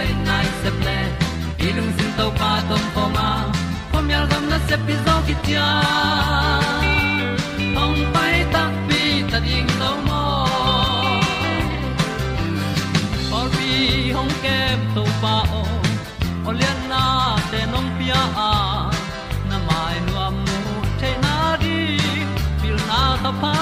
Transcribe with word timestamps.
ta 0.00 0.06
nai 0.26 0.46
se 0.62 0.70
ple 0.80 0.98
sin 1.96 2.10
to 2.18 2.26
pa 2.40 2.50
tom 2.68 2.84
pa 2.94 3.04
ma 3.16 3.28
pom 3.92 4.08
yal 4.12 4.24
gam 4.30 4.44
na 4.50 4.58
se 4.68 4.76
pi 4.86 4.94
zo 5.04 5.14
ki 5.26 5.34
tia. 5.44 5.66
Hong 7.76 8.00
pai 8.14 8.36
ta 8.54 8.62
pi 8.88 9.00
ta 9.30 9.38
ding 9.46 9.70
mo. 10.06 10.22
Or 13.36 13.46
bi 13.56 13.70
hong 14.16 14.34
kem 14.44 14.80
to 14.94 15.04
pa 15.22 15.34
o 15.60 15.62
olian 16.48 16.80
na 16.92 17.04
te 17.50 17.60
nong 17.72 17.90
pia 17.98 18.22
a. 18.48 18.52
Na 19.50 19.56
mai 19.68 19.96
nu 20.06 20.14
mu 20.42 20.56
te 21.00 21.10
na 21.24 21.36
di, 21.62 21.78
pil 22.60 22.76
na 22.90 23.00
ta 23.22 23.32
pa 23.42 23.54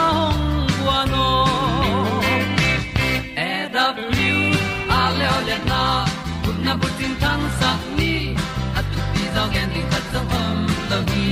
na 7.08 7.14
tin 7.14 7.20
tan 7.20 7.41
sa 7.60 7.70
ni 7.96 8.34
at 8.78 8.84
tu 8.92 9.00
ti 9.12 9.24
zo 9.34 9.44
en 9.60 9.69
di 9.74 9.82
khat 9.91 10.04
song 10.12 10.28
om 10.41 10.58
lo 10.91 10.98
gi 11.10 11.28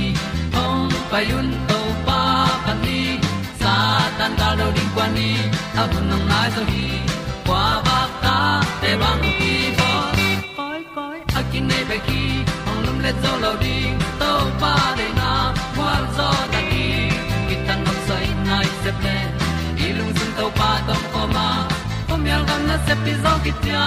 hong 0.55 0.91
pa 1.11 1.19
yun 1.29 1.47
to 1.69 1.79
pa 2.07 2.19
pan 2.65 2.77
ni. 2.83 3.19
Sa 3.61 3.73
tan 4.17 4.31
da 4.39 4.49
lo 4.59 4.67
ding 4.75 4.91
kwan 4.95 5.09
ni, 5.17 5.29
a 5.81 5.83
bu 5.91 5.99
nang 6.09 6.25
mai 6.29 6.49
so 6.55 6.61
gi 6.71 6.87
kwa 7.47 7.63
ba 7.85 7.99
ta 8.23 8.37
te 8.81 8.91
bang 9.01 9.23
ki 9.39 9.53
bo 9.77 9.89
koi 10.57 10.81
koi 10.95 11.17
a 11.39 11.41
kin 11.51 11.63
nei 11.69 11.83
ba 11.89 11.97
ki 12.07 12.21
ong 12.69 12.81
lum 12.85 12.97
le 13.05 13.11
zo 13.21 13.31
lo 13.43 13.51
ding 13.63 13.95
to 14.21 14.31
pa 14.61 14.73
de 14.97 15.07
na 15.19 15.31
kwa 15.75 15.91
zo 16.17 16.29
ta 16.53 16.61
ki 16.69 16.85
ki 17.47 17.55
tan 17.67 17.79
nok 17.85 17.99
sai 18.07 18.25
nai 18.49 18.67
se 18.81 18.91
pe 19.03 19.15
ilung 19.87 20.13
sun 20.17 20.29
to 20.37 20.45
pa 20.59 20.69
tom 20.87 21.03
ko 21.13 21.21
ma. 21.35 21.47
Ko 22.07 22.13
mi 22.23 22.29
al 22.37 22.43
gan 22.49 22.61
na 22.69 22.75
se 22.85 22.93
pi 23.03 23.11
zo 23.23 23.33
ki 23.43 23.51
tia 23.63 23.85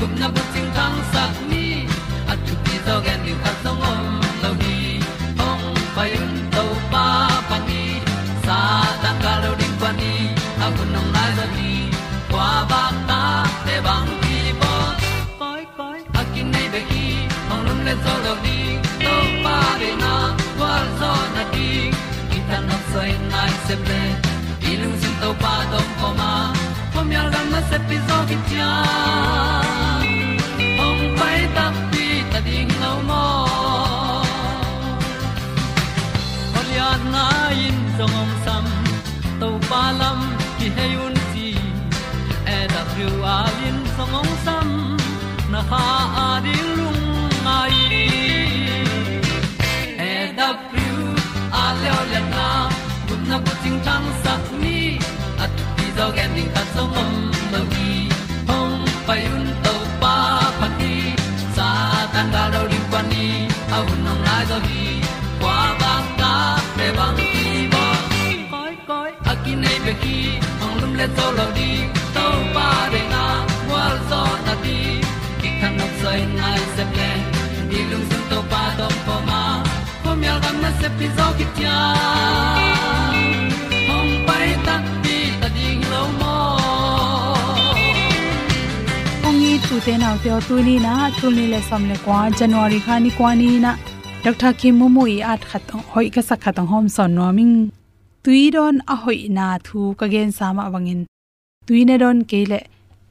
cùng 0.00 0.20
na 0.20 0.28
bước 0.28 0.42
chiu 0.54 0.64
tang 0.74 0.98
sat 1.12 1.30
ni 1.50 1.84
at 2.28 2.38
tu 2.46 2.54
ti 2.64 2.78
zo 2.86 3.00
gen 3.04 3.20
ni 3.24 3.32
at 3.44 3.54
song 3.64 3.80
om 3.80 4.20
lo 4.42 4.50
ni 4.60 5.00
ong 5.38 5.74
pa 5.96 6.04
yun 6.04 6.32
to 6.52 6.64
pa 6.92 7.04
pa 7.50 7.58
ni 7.68 7.82
sa 8.46 8.58
tan 9.02 9.16
ga 9.22 9.32
lo 9.44 9.54
đi 9.60 9.68
pa 9.80 9.92
ni 10.00 10.12
a 10.64 10.70
bu 10.76 10.84
nong 10.92 11.12
lai 11.14 11.30
za 11.38 11.46
ba 12.70 12.92
ta 13.08 13.46
để 13.66 13.80
băng 13.84 14.06
ki 14.22 14.52
bo 14.60 14.74
koi 15.38 15.62
koi 15.78 15.98
a 16.20 16.22
kin 16.34 16.50
nei 16.52 16.68
be 16.72 16.80
ki 16.90 17.06
ong 17.50 17.62
lum 17.66 17.84
le 17.86 17.94
zo 18.04 18.14
lo 18.24 18.34
ni 18.44 18.58
to 19.04 19.14
pa 19.44 19.58
na, 20.02 20.14
qua 20.58 20.74
gió 21.00 21.12
na 21.34 21.44
đi 21.52 21.90
khi 22.30 22.38
ta 22.50 22.58
na 22.68 22.76
say 22.92 23.12
nai 23.32 23.50
se 23.68 23.74
ple 23.84 24.02
i 24.70 24.76
lung 24.82 24.96
sin 25.02 25.14
tàu 25.20 25.34
pa 25.42 25.54
đông 25.72 25.90
ko 26.00 26.08
ma. 26.18 26.32
Pom 26.94 27.10
yal 27.10 27.30
gam 27.32 27.46
na 27.52 27.60
se 27.70 27.78
pi 27.88 27.96
zo 28.08 28.16
ki 28.28 28.36
tia 28.48 28.70
ting 53.62 53.78
tang 53.86 54.06
sat 54.22 54.42
ni 54.62 54.78
at 55.44 55.50
ti 55.76 55.86
zo 55.96 56.06
gen 56.16 56.30
ding 56.36 56.50
ta 56.54 56.62
zong 56.74 56.94
om 57.02 57.12
lo 57.52 57.60
gi 57.72 57.90
hong 58.48 58.76
pai 59.06 59.20
un 59.36 59.46
to 59.64 59.74
pa 60.02 60.14
pa 60.60 60.68
ti. 60.78 60.94
Sa 61.56 61.68
tan 62.12 62.26
ga 62.34 62.44
do 62.54 62.60
ri 62.70 62.80
pa 62.92 63.00
ni. 63.10 63.26
A 63.76 63.78
un 63.90 63.98
nong 64.06 64.22
lai 64.26 64.42
do 64.50 64.58
gi 64.68 64.84
kwa 65.40 65.58
ba 65.80 65.92
ta 66.20 66.32
pe 66.76 66.86
bang 66.98 67.16
ki 67.32 67.48
bo 67.72 67.84
koi 68.52 68.74
koi 68.88 69.10
akin 69.30 69.42
ki 69.44 69.52
nei 69.62 69.78
be 69.86 69.92
ki 70.02 70.18
ong 70.64 70.74
lum 70.80 70.92
le 71.00 71.06
zo 71.16 71.26
lo 71.38 71.46
di 71.58 71.70
to 72.16 72.26
pa 72.54 72.68
de 72.92 73.02
na 73.12 73.24
wa 73.70 73.84
zo 74.10 74.22
na 74.46 74.54
ti 74.64 74.78
ki 75.40 75.48
kan 75.60 75.72
nok 75.78 75.92
sai 76.02 76.20
nai 76.40 76.58
se 76.74 76.84
ple 76.92 77.10
ni 77.70 77.80
lung 77.90 78.06
sun 78.10 78.22
to 78.30 78.38
pa 78.52 78.62
do 78.78 78.86
po 79.06 79.14
ma. 79.28 79.42
Po 80.02 80.10
mi 80.20 80.26
al 80.32 80.38
gam 80.44 80.56
na 80.64 80.70
se 80.80 80.88
pi 80.98 81.06
zo 81.16 81.26
ki 81.38 81.46
tia 81.56 81.78
te 89.84 89.92
naw 89.96 90.16
te 90.22 90.30
tu 90.46 90.56
ni 90.66 90.74
na 90.86 90.94
tu 91.18 91.26
ni 91.36 91.44
le 91.52 91.58
som 91.68 91.82
le 91.90 91.96
kwa 92.04 92.18
january 92.38 92.78
kha 92.86 92.94
ni 93.04 93.10
kwa 93.18 93.30
ni 93.40 93.46
na 93.64 93.70
dr 94.24 94.52
kim 94.60 94.74
mu 94.80 94.86
mu 94.94 95.02
i 95.16 95.18
at 95.32 95.42
khat 95.50 95.70
hoi 95.92 96.08
ka 96.14 96.22
sak 96.28 96.40
khat 96.44 96.58
hom 96.70 96.86
son 96.96 97.10
no 97.18 97.26
ming 97.38 97.54
tui 98.24 98.42
don 98.56 98.76
a 98.92 98.94
hoi 99.02 99.20
na 99.36 99.46
thu 99.66 99.80
ka 99.98 100.06
gen 100.12 100.30
sama 100.38 100.64
wangin 100.74 101.00
tui 101.66 101.80
ne 101.88 101.96
don 102.02 102.18
ke 102.30 102.40
le 102.50 102.60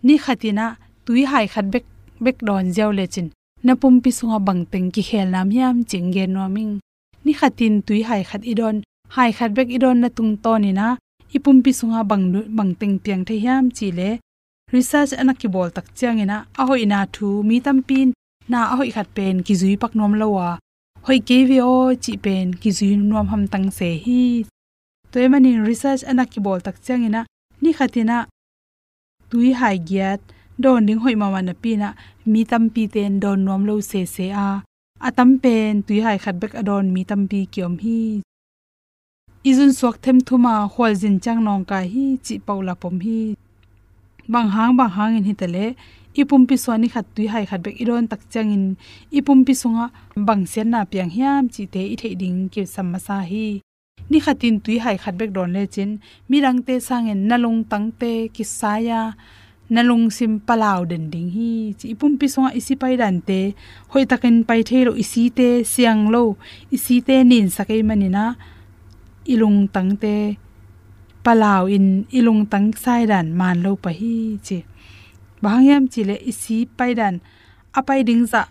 ni 0.06 0.16
khatina 0.24 0.66
tui 1.06 1.22
hai 1.32 1.46
khat 1.54 1.66
bek 1.74 1.86
bek 2.24 2.38
don 2.48 2.66
jaw 2.76 2.92
le 2.98 3.06
chin 3.14 3.28
na 3.66 3.74
pum 3.82 3.96
pi 4.04 4.10
sunga 4.18 4.40
bang 4.48 4.62
teng 4.72 4.88
ki 4.94 5.02
khel 5.10 5.28
nam 5.36 5.50
yam 5.58 5.76
ching 5.90 6.08
gen 6.16 6.30
no 6.36 6.44
ming 6.56 6.74
ni 7.26 7.34
khatin 7.40 7.74
tui 7.88 8.00
hai 8.10 8.22
khat 8.30 8.42
idon 8.52 8.76
hai 9.16 9.30
khat 9.38 9.52
bek 9.58 9.70
idon 9.78 9.98
na 10.02 10.10
tung 10.18 10.34
to 10.44 10.54
ni 10.64 10.72
na 10.80 10.88
ipum 11.36 11.58
pi 11.64 11.72
sunga 11.80 12.02
bang 12.10 12.26
bang 12.58 12.72
teng 12.80 12.96
piang 13.04 13.22
the 13.28 13.36
yam 13.46 13.64
chi 13.78 13.88
le 14.00 14.10
research 14.76 15.12
ana 15.22 15.34
ki 15.34 15.48
bol 15.56 15.70
tak 15.76 15.88
chiang 15.98 16.20
ina. 16.24 16.38
A 16.62 16.64
hoi 16.70 16.84
na 16.92 17.06
thu, 17.16 17.44
mi 17.44 17.58
tam 17.66 17.78
pin, 17.88 18.14
na 18.52 18.60
a 18.74 18.76
hoi 18.80 18.90
khat 18.96 19.08
pen 19.16 19.36
ki 19.46 19.54
zui 19.62 19.76
pak 19.82 19.94
nom 20.00 20.14
lawa 20.22 20.58
hoi 21.06 21.20
ke 21.28 21.38
vi 21.50 21.58
o 21.62 21.76
chi 22.04 22.14
pen 22.26 22.46
ki 22.62 22.70
zui 22.78 22.92
nom 23.12 23.28
ham 23.32 23.44
tang 23.52 23.68
se 23.78 23.90
hi. 24.06 24.24
Toy 25.12 25.28
mani 25.32 25.52
research 25.70 26.04
ana 26.12 26.24
ki 26.32 26.40
bol 26.46 26.60
tak 26.66 26.78
chiang 26.86 27.04
ina. 27.10 27.22
Ni 27.62 27.72
khatina 27.78 28.18
tui 29.30 29.50
hai 29.60 29.78
giat, 29.90 30.22
don 30.62 30.86
ding 30.88 31.02
hoi 31.04 31.16
ma 31.22 31.42
na 31.42 31.54
pi 31.62 31.72
na 31.82 31.90
mi 32.32 32.42
tam 32.52 32.64
pi 32.74 32.84
ten 32.94 33.20
don 33.24 33.40
nom 33.48 33.62
lo 33.70 33.76
se 33.90 34.02
se 34.16 34.26
a. 34.48 34.50
Atam 35.08 35.30
pen, 35.44 35.74
tui 35.86 36.00
hai 36.06 36.18
khat 36.24 36.36
bek 36.42 36.54
adon 36.62 36.86
mi 36.94 37.02
tam 37.10 37.22
pi 37.30 37.40
kyom 37.54 37.74
hi. 37.84 38.00
Izun 39.50 39.72
suak 39.80 39.96
them 40.04 40.18
thuma 40.28 40.54
hol 40.74 40.94
jin 41.02 41.16
chang 41.24 41.40
nong 41.48 41.64
ka 41.70 41.80
hi, 41.94 42.06
chi 42.26 42.36
paula 42.46 42.74
pom 42.82 42.96
hi 43.06 43.20
bang 44.32 44.50
hang 44.56 44.78
bang 44.78 44.92
hang 44.98 45.18
in 45.18 45.26
hitale. 45.30 45.66
Ipum 46.20 46.42
pi 46.50 46.56
swani 46.64 46.88
khat 46.94 47.06
tui 47.16 47.26
hai 47.34 47.46
khat 47.50 47.62
bek 47.66 47.76
iron 47.84 48.06
tak 48.12 48.22
chang 48.34 48.50
in. 48.56 48.66
Ipum 49.18 49.40
pi 49.46 49.54
sunga 49.62 49.86
bang 50.28 50.44
sen 50.52 50.68
na 50.74 50.80
piang 50.92 51.12
hiam 51.16 51.44
chi 51.54 51.64
te 51.74 51.82
i 51.94 51.96
thei 52.02 52.14
ding 52.22 52.40
ki 52.54 52.62
samasa 52.74 53.18
hi. 53.32 53.48
Ni 54.10 54.18
khatin 54.26 54.56
tui 54.64 54.76
hai 54.84 54.98
khat 55.04 55.16
bek 55.20 55.32
don 55.36 55.50
le 55.56 55.64
chin. 55.74 55.92
Mirang 56.30 56.60
te 56.68 56.76
sangen 56.88 57.20
nalung 57.30 57.60
tang 57.72 57.88
te 58.00 58.14
ki 58.36 58.44
saya 58.60 59.02
nalung 59.76 60.06
sim 60.18 60.34
palau 60.48 60.80
den 60.92 61.04
ding 61.14 61.30
hi. 61.36 61.54
Chi 61.80 61.86
ipum 61.94 62.14
pi 62.20 62.28
songa 62.34 62.52
isi 62.60 62.74
pai 62.82 62.94
dan 63.02 63.16
te. 63.28 63.42
Hoi 63.92 64.04
takin 64.12 64.38
pai 64.48 64.62
thelo 64.70 64.92
isi 65.04 65.24
te 65.38 65.50
siang 65.74 66.02
lo. 66.14 66.24
Isi 66.76 66.96
te 67.08 67.16
nin 67.30 67.48
sakai 67.56 67.82
manina. 67.90 68.26
Ilung 69.34 69.60
tang 69.74 69.92
te 70.04 70.16
palau 71.24 71.68
in 71.76 72.06
ilung 72.18 72.46
tang 72.52 72.72
sai 72.84 73.06
dan 73.12 73.28
man 73.40 73.58
lo 73.66 73.72
pa 73.84 73.92
hi 74.00 74.38
chi. 74.46 74.58
Bangyam 75.42 75.84
chi 75.92 76.02
le 76.10 76.16
isi 76.32 76.58
pai 76.78 76.92
dan 77.00 77.16
apai 77.80 78.00
ding 78.08 78.26
za. 78.32 78.44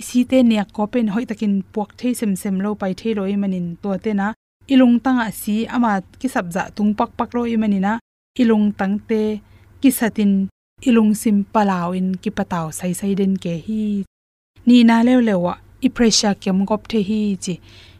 Isi 0.00 0.24
te 0.30 0.38
ne 0.42 0.62
ko 0.74 0.86
pen 0.92 1.08
hoi 1.14 1.24
takin 1.30 1.54
puak 1.72 1.90
thei 1.98 2.12
sem 2.18 2.32
sem 2.42 2.56
lo 2.64 2.70
pai 2.80 2.92
thei 2.98 3.12
roi 3.18 3.34
manin 3.42 3.66
to 3.82 3.90
te 4.04 4.12
na 4.20 4.26
ilung 4.72 5.00
tang 5.04 5.18
a 5.26 5.32
si 5.32 5.64
ama 5.74 5.92
ki 6.20 6.28
sab 6.34 6.46
za 6.54 6.62
tung 6.76 6.92
pak 6.98 7.10
pak 7.18 7.30
roi 7.36 7.56
manina 7.62 7.92
ilung 8.42 8.66
tang 8.78 9.00
te 9.08 9.22
ki 9.80 9.90
satin 9.98 10.32
ilung 10.88 11.12
sim 11.20 11.36
palau 11.52 11.96
in 11.98 12.08
ki 12.22 12.30
pataw 12.36 12.66
sai 12.78 12.92
sai 12.98 13.12
den 13.18 13.34
ke 13.42 13.54
hi. 13.66 14.04
Ni 14.68 14.76
na 14.88 15.02
lew 15.06 15.20
lewa 15.28 15.54
i 15.86 15.88
pressure 15.96 16.36
kem 16.42 16.58
gop 16.68 16.82
the 16.90 17.00
hi 17.08 17.20
chi. 17.44 17.54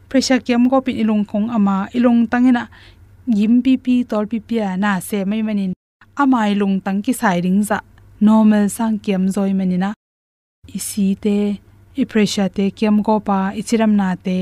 Pressure 0.09 0.41
kem 0.47 0.69
gop 0.71 0.89
in 0.91 1.01
ilung 1.03 1.25
khong 1.31 1.49
ama 1.57 1.89
ilung 1.97 2.21
tangena 2.31 2.69
yim 3.37 3.61
pi 3.65 3.77
pi 3.85 3.95
tol 4.11 4.27
pi 4.27 4.39
pi 4.49 4.57
na 4.83 4.91
se 5.09 5.19
mai 5.31 5.43
manin 5.49 5.73
amai 6.23 6.51
lung 6.61 6.77
tang 6.85 7.01
ki 7.05 7.13
sai 7.21 7.37
ring 7.45 7.61
za 7.69 7.79
normal 8.27 8.65
sang 8.77 8.97
kiam 9.05 9.25
zoi 9.35 9.53
manina 9.59 9.91
isi 10.79 11.07
te 11.25 11.37
i 12.01 12.05
pressure 12.11 12.49
te 12.57 12.65
kiam 12.79 12.97
go 13.07 13.17
pa 13.29 13.39
ichiram 13.61 13.93
na 14.01 14.09
te 14.27 14.39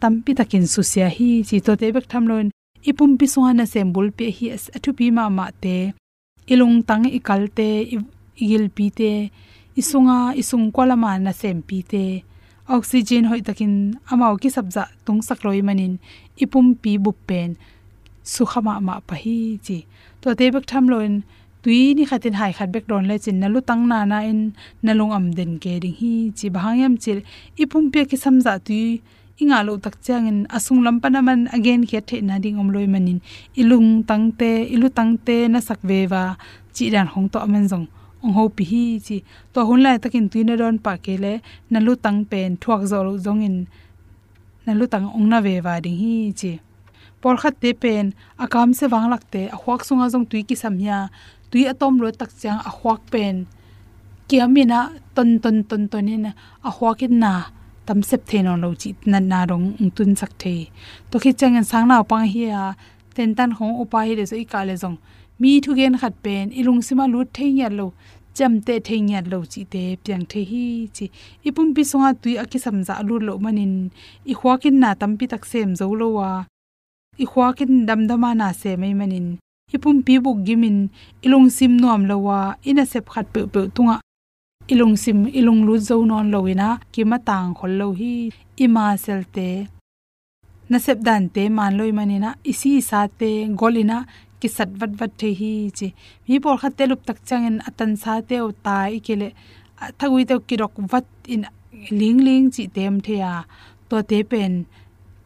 tampi 0.00 0.32
takin 0.38 0.66
susia 0.74 1.06
hi 1.16 1.28
chi 1.48 1.56
to 1.66 1.72
te 1.80 1.86
bek 1.96 2.06
tham 2.12 2.24
loin 2.30 2.48
ipum 2.90 3.10
pi 3.18 3.26
so 3.32 3.40
na 3.52 3.64
sembul 3.72 4.08
pe 4.18 4.26
hi 4.36 4.46
athu 4.56 4.90
pi 4.98 5.06
ma 5.16 5.24
ma 5.38 5.46
te 5.62 5.76
ilung, 6.52 6.82
tang, 6.88 7.04
ikalte 7.18 7.68
igil 8.42 8.64
pi 8.76 8.86
te 8.98 9.10
isunga, 9.80 10.18
isung 10.40 10.72
kwalama 10.74 11.18
na 11.24 11.32
sem 11.40 11.58
pi 11.68 11.78
te 11.92 12.04
oxygen 12.76 13.24
hoi 13.30 13.42
takin 13.46 13.74
amao 14.10 14.34
ki 14.42 14.50
sabza 14.56 14.84
tung 15.04 15.20
sakloi 15.26 15.60
manin 15.68 15.94
ipum 16.42 16.66
pi 16.82 16.92
bu 17.04 17.12
pen 17.28 17.50
sukhama 18.24 18.74
ma 18.86 18.94
pa 19.08 19.14
hi 19.22 19.36
chi 19.66 19.78
to 20.20 20.34
te 20.38 20.50
bek 20.54 20.64
tham 20.70 20.84
loin 20.92 21.14
tui 21.62 21.94
ni 21.96 22.04
khatin 22.10 22.34
hai 22.40 22.52
khat 22.56 22.68
bek 22.74 22.84
don 22.90 23.04
le 23.10 23.16
chin 23.24 23.36
na 23.40 23.48
lu 23.54 23.60
tang 23.68 23.82
na 23.90 23.98
na 24.12 24.18
in 24.30 24.40
nalung 24.84 25.12
am 25.18 25.26
den 25.38 25.52
ke 25.62 25.72
ding 25.82 25.96
hi 26.00 26.12
chi 26.38 26.46
bahangyam 26.54 26.94
chil 27.02 27.18
ipum 27.62 27.84
pe 27.92 28.00
ki 28.10 28.16
samza 28.24 28.54
tui 28.66 28.84
inga 29.40 29.58
lo 29.66 29.72
tak 29.84 29.96
changin 30.06 30.38
asung 30.56 30.80
lampana 30.86 31.20
man 31.28 31.40
again 31.56 31.82
khe 31.90 32.00
the 32.08 32.16
na 32.28 32.36
ding 32.44 32.56
om 32.62 32.68
loi 32.74 32.86
manin 32.94 33.18
ilung 33.60 33.88
tangte 34.08 34.50
ilu 34.74 34.88
tangte 34.98 35.36
na 35.52 35.58
sakwe 35.68 35.98
wa 36.12 36.22
chi 36.74 36.84
ran 36.94 37.08
hong 37.12 37.28
to 37.32 37.38
amen 37.46 37.64
jong 37.70 37.86
ong 38.24 38.34
ho 38.36 38.44
pi 38.56 38.64
hi 38.70 38.84
chi 39.06 39.16
to 39.52 39.60
hun 39.68 39.80
lai 39.84 39.96
takin 40.02 40.26
tuina 40.32 40.54
don 40.60 40.76
pa 40.84 40.92
ke 41.04 41.14
le 41.24 41.32
na 41.72 41.78
lu 41.86 41.92
tang 42.04 42.18
pen 42.30 42.50
thuak 42.62 42.82
zo 42.90 42.98
lo 43.06 43.12
jong 43.24 43.40
in 43.48 43.56
na 44.66 44.72
lu 44.78 44.84
tang 44.92 45.06
ong 45.16 45.26
na 45.32 45.38
ve 45.46 45.54
wa 45.66 45.74
ding 45.84 45.98
hi 46.02 46.14
chi 46.40 46.52
por 47.20 47.36
khat 47.42 47.54
te 47.62 47.70
pen 47.82 48.06
akam 48.44 48.68
se 48.78 48.86
wang 48.92 49.06
lak 49.12 49.24
te, 49.32 49.42
a 49.54 49.56
huak 49.62 49.80
sunga 49.86 50.06
jong 50.12 50.26
tui 50.30 50.42
ki 50.48 50.56
samya 50.62 50.98
tui 51.50 51.62
atom 51.72 51.94
lo 52.02 52.08
tak 52.20 52.30
chang 52.40 52.60
a 52.68 52.70
huak 52.78 53.00
pen. 53.12 53.36
Kiamina 54.28 54.80
ton 55.14 55.30
ton 55.42 55.56
ton 55.68 55.82
ton 55.92 56.08
in 56.08 56.26
a 56.26 56.70
in 57.04 57.18
na 57.18 57.32
tam 57.86 58.02
sep 58.02 58.24
the 58.26 58.38
no 58.42 58.54
lo 58.62 58.68
chi, 58.80 58.94
na 59.10 59.18
na 59.18 59.44
rong 59.50 59.66
tun 59.96 60.10
sak 60.20 60.32
the. 60.38 60.54
To 61.10 61.18
khi 61.18 61.32
chang 61.32 61.56
an 61.56 61.64
sang 61.64 61.88
na 61.88 62.02
pang 62.02 62.26
hi 62.32 62.42
a 62.62 62.76
ten 63.14 63.34
tan 63.34 63.50
khong 63.56 63.74
upai 63.82 64.04
hi 64.08 64.14
le 64.18 64.24
so 64.30 64.36
i 64.36 64.44
ka 64.52 64.60
le 64.68 64.74
jong 64.82 64.96
mi 65.40 65.60
thu 65.64 65.70
gen 65.78 65.94
khat 66.00 66.14
pen 66.24 66.44
ilung 66.58 66.80
sima 66.86 67.04
lu 67.12 67.20
the 67.36 67.46
ya 67.60 67.68
lo, 67.78 67.86
cham 68.36 68.52
te 68.66 68.74
the 68.86 68.96
ya 69.12 69.20
lo 69.32 69.38
chi 69.52 69.62
te 69.72 69.82
pyang 70.04 70.24
the 70.30 70.40
hi 70.50 70.64
chi. 70.96 71.06
Ipum 71.48 71.68
pi 71.74 71.82
songa 71.90 72.10
tui 72.22 72.34
a 72.42 72.44
ki 72.50 72.58
samza 72.64 72.94
lu 73.08 73.14
lo 73.26 73.34
manin 73.44 73.74
i 74.32 74.34
khwakin 74.38 74.76
na 74.82 74.90
tam 75.00 75.12
pi 75.18 75.26
tak 75.32 75.44
sem 75.50 75.70
zo 75.80 75.86
lo 76.00 76.08
wa 76.18 76.30
i 77.22 77.26
khwakin 77.30 77.72
dam 77.88 78.00
dama 78.08 78.30
na 78.40 78.48
se 78.60 78.70
mai 78.80 78.94
manin. 79.00 79.28
Ipum 79.74 79.96
pi 80.06 80.14
buk 80.24 80.38
gimin 80.46 80.78
ilung 81.24 81.48
sim 81.56 81.72
nuam 81.82 82.02
lawa 82.10 82.38
ina 82.68 82.84
sep 82.92 83.06
khat 83.12 83.26
pe 83.34 83.40
pe 83.52 83.60
tunga. 83.74 83.96
Ilung 84.72 84.96
sim 85.02 85.18
ilung 85.38 85.60
lu 85.66 85.74
zo 85.88 85.96
non 86.10 86.26
loina 86.32 86.68
ki 86.92 87.02
ma 87.10 87.18
tang 87.28 87.48
khol 87.58 87.72
lo 87.80 87.86
hi 87.98 88.12
ima 88.64 88.84
selte 89.04 89.48
na 90.70 90.78
sep 90.78 90.98
dan 91.06 91.22
te 91.34 91.42
man 91.56 91.72
loi 91.78 91.90
manina, 91.98 92.30
isi 92.50 92.72
sa 92.88 93.00
te, 93.20 93.30
golina 93.60 93.98
ki 94.40 94.48
sat 94.56 94.70
wat 94.80 94.92
wat 95.00 95.12
the 95.20 95.30
hi 95.40 95.52
chi. 95.78 95.88
Mi 96.26 96.38
por 96.42 96.56
khat 96.60 96.76
te 96.78 96.84
lup 96.90 97.02
tak 97.08 97.18
changin, 97.28 97.56
atan 97.68 97.92
sa 98.02 98.12
te 98.28 98.36
o 98.46 98.48
ta 98.64 98.76
kele 99.06 99.28
thagui 99.98 100.22
te 100.28 100.34
ki 100.48 100.56
rok 100.62 100.74
wat 100.92 101.06
in, 101.34 101.42
ling 102.00 102.20
ling 102.26 102.46
chi 102.54 102.62
tem 102.76 102.94
the 103.06 103.14
ya 103.22 103.32
to 103.88 103.96
te 104.10 104.18
pen 104.30 104.54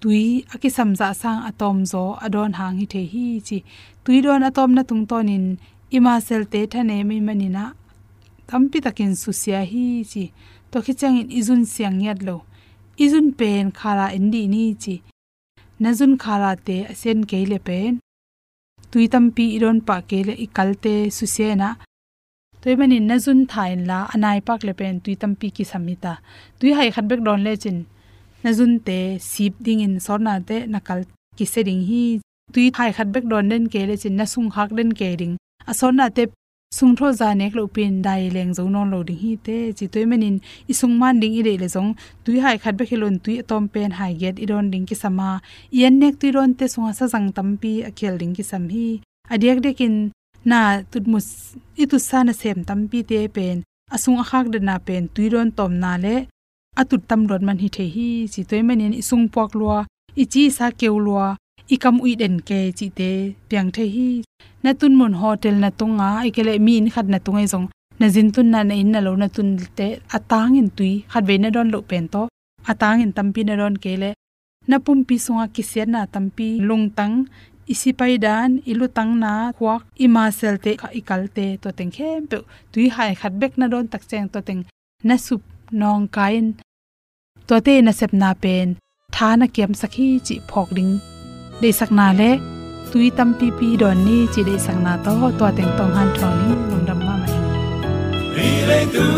tui 0.05 0.45
aki 0.55 0.69
samza 0.77 1.09
sang 1.21 1.41
atom 1.49 1.77
zo 1.93 2.03
adon 2.25 2.53
hang 2.59 2.77
hi 2.81 2.87
the 2.93 3.03
hi 3.13 3.27
chi. 3.49 3.59
Tui 4.05 4.17
don 4.25 4.43
atom 4.49 4.71
na 4.77 4.83
tung 4.89 5.05
tonin 5.11 5.45
ima 5.97 6.15
sel 6.27 6.43
te 6.53 6.61
thane 6.73 6.97
mi 7.09 7.17
manina 7.27 7.65
tampi 8.49 8.79
takin 8.85 9.13
susia 9.23 9.61
hi 9.71 9.85
chi. 10.11 10.25
To 10.71 10.77
khi 10.85 10.93
chang 11.01 11.17
in 11.21 11.29
izun 11.39 11.63
siang 11.73 11.97
yat 12.07 12.19
lo. 12.27 12.37
Izun 13.05 13.27
pen 13.39 13.65
khala 13.79 14.07
indi 14.19 14.43
ni 14.55 14.65
chi. 14.83 14.95
Nazun 15.83 16.13
khala 16.23 16.51
te 16.67 16.77
asen 16.93 17.19
keile 17.31 17.59
pen. 17.69 17.93
Tui 18.91 19.05
tampi 19.15 19.45
iron 19.57 19.79
pa 19.89 19.97
kele 20.11 20.35
ikalte 20.45 20.95
susiena 21.19 21.71
toy 22.61 22.75
mani 22.81 22.99
nazun 23.11 23.41
thain 23.53 23.81
la 23.91 23.99
anai 24.15 24.39
pak 24.49 24.61
le 24.67 24.73
pen 24.81 24.95
tui 25.05 25.15
tampi 25.23 25.49
ki 25.57 25.65
samita. 25.73 26.13
Tui 26.59 26.71
hai 26.79 26.89
khat 26.95 27.05
bek 27.11 27.21
don 27.27 27.41
le 27.47 27.55
chin 27.63 27.79
na 28.45 28.51
jun 28.59 28.73
te 28.87 28.99
sip 29.31 29.55
ding 29.67 29.81
in 29.87 29.95
sorna 30.07 30.35
te 30.49 30.57
nakal 30.75 31.01
ki 31.37 31.47
se 31.53 31.61
ding 31.69 31.83
hi 31.91 32.05
tui 32.55 32.71
thai 32.77 32.91
khat 32.97 33.09
bek 33.15 33.25
don 33.31 33.49
den 33.53 33.65
ke 33.73 33.81
le 33.89 33.97
chin 34.03 34.17
na 34.19 34.25
sung 34.33 34.49
hak 34.57 34.71
den 34.79 34.91
ke 34.99 35.09
ring 35.21 35.35
na 35.99 36.09
te 36.17 36.25
sung 36.77 36.95
tho 36.99 37.09
za 37.21 37.29
nek 37.41 37.53
lo 37.59 37.65
pin, 37.75 38.03
dai 38.07 38.23
leng 38.37 38.53
zo 38.59 38.63
non 38.75 38.91
lo 38.93 38.99
ding 39.09 39.21
hi 39.25 39.33
te, 39.47 39.57
chi 39.79 39.87
toy 39.93 40.05
i 40.71 40.73
sung 40.81 40.95
man 41.01 41.21
ding 41.21 41.35
i 41.39 41.43
re 41.47 41.55
le 41.63 41.69
zong, 41.75 41.91
tui 42.25 42.37
hai 42.45 42.57
khat 42.63 42.75
be 42.79 42.85
khilon 42.91 43.17
tui 43.25 43.35
tom 43.51 43.65
pen, 43.73 43.91
hai 43.99 44.13
get 44.23 44.37
i 44.45 44.47
don 44.51 44.71
ding 44.73 44.87
ki 44.89 44.97
sama 45.03 45.29
yen 45.79 45.95
nek 46.01 46.15
tui 46.21 46.31
ron 46.37 46.51
te 46.59 46.65
sunga 46.73 46.93
sa 46.99 47.05
jang 47.13 47.29
tampi 47.37 47.73
khel 47.99 48.15
ding 48.21 48.35
ki 48.37 48.45
sam 48.51 48.65
hi 48.75 48.87
adiak 49.33 49.59
dekin 49.67 49.95
na 50.51 50.61
tut 50.91 51.05
mus 51.13 51.27
i 51.83 51.85
tu 51.91 51.97
sa 52.09 52.19
na 52.27 52.33
sem 52.41 52.59
tampi 52.69 52.99
te 53.11 53.19
pen 53.37 53.57
asung 53.95 54.19
a 54.23 54.25
khak 54.31 54.47
de 54.53 54.59
na 54.69 54.77
pen, 54.87 55.03
tui 55.15 55.27
ron 55.35 55.49
tom 55.59 55.73
na 55.83 55.93
le 56.05 56.17
atut 56.81 57.03
tam 57.09 57.21
rot 57.31 57.43
man 57.47 57.59
hi 57.63 57.69
the 57.77 57.85
hi 57.95 58.09
chi 58.33 58.43
toy 58.49 58.63
manin 58.69 58.95
isung 59.01 59.25
pok 59.35 59.51
lua, 59.59 59.79
ichi 60.23 60.43
sa 60.57 60.67
keulwa 60.81 61.27
ikam 61.75 61.97
ui 62.05 62.13
den 62.21 62.35
ke 62.49 62.61
chi 62.79 62.87
te 62.99 63.11
piang 63.49 63.71
the 63.77 63.85
hi. 63.95 64.09
Na 64.63 64.71
tun 64.81 64.93
mon 64.99 65.15
hotel 65.21 65.55
na 65.63 65.71
tunga 65.79 66.09
ikele 66.29 66.53
mi 66.67 66.73
in 66.81 66.89
khat 66.95 67.07
na 67.13 67.19
tungai 67.25 67.47
jong 67.53 67.67
na 68.01 68.07
jin 68.15 68.29
tun 68.35 68.51
na 68.55 68.61
na 68.69 68.75
e 68.75 68.81
in 68.83 68.91
na 68.95 69.01
lo 69.07 69.13
na 69.23 69.29
tun 69.35 69.49
te 69.79 69.87
atang 70.17 70.53
in 70.61 70.69
tui, 70.77 70.93
khat 71.13 71.25
ve 71.29 71.35
na 71.39 71.49
don 71.55 71.69
lo 71.75 71.81
pen 71.91 72.09
to. 72.15 72.23
Atang 72.71 73.03
in 73.05 73.13
tampi 73.17 73.41
na 73.49 73.55
don 73.61 73.77
kele 73.85 74.11
na 74.69 74.77
pum 74.85 74.99
pi 75.09 75.17
sunga 75.25 75.47
ki 75.55 75.63
na 75.95 76.01
tampi, 76.15 76.49
lung 76.69 76.85
tang, 76.99 77.29
isi 77.73 77.91
pai 77.93 78.17
dan, 78.17 78.51
ilu 78.71 78.87
tang 78.97 79.13
na 79.23 79.53
khwak 79.57 79.83
ima 80.05 80.25
selte 80.39 80.71
kha 80.81 80.89
ikalte 81.01 81.47
to 81.63 81.69
teng 81.79 81.93
khe 81.97 82.09
pe. 82.31 82.39
Tui 82.73 82.89
hai 82.89 83.15
khat 83.21 83.33
bek 83.41 83.53
na 83.59 83.67
don 83.73 83.87
tak 83.93 84.03
cheng 84.11 84.29
to 84.33 84.41
teng. 84.49 84.63
Na 85.09 85.17
sup 85.17 85.43
nong 85.71 86.09
kain 86.17 86.47
to 87.49 87.61
te 87.67 87.75
na 87.83 87.93
sep 87.99 88.13
na 88.23 88.31
pen, 88.43 88.67
tha 89.15 89.29
na 89.41 89.47
kiam 89.55 89.73
sakhi 89.81 90.09
chi 90.27 90.37
phok 90.49 90.69
ding. 90.77 90.93
De 91.61 91.71
sakna 91.79 92.07
le, 92.21 92.31
tui 92.91 93.07
tam 93.17 93.31
pi 93.39 93.47
pi 93.59 93.69
don 93.81 93.97
ni 94.07 94.19
chi 94.33 94.41
de 94.49 94.55
sakna 94.67 94.93
to 95.05 95.13
to 95.39 95.47
teng 95.57 95.73
tong 95.79 95.93
han 95.97 96.09
thong 96.19 96.37
ni 96.41 96.51
lung 96.71 96.85
dam 96.89 96.99
ma 97.07 97.15
mai. 97.21 97.33
Đi 98.37 98.51
lên 98.69 98.87
tu 98.95 99.09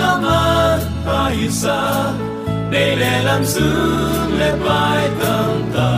nam 0.00 0.22
an 0.24 0.80
pa 1.06 1.20
isa 1.46 1.80
để 2.70 2.96
lệ 2.96 3.22
làm 3.24 3.44
sương 3.44 4.38
lệ 4.38 4.52
bài 4.66 5.08
tâm 5.20 5.62
ta. 5.74 5.92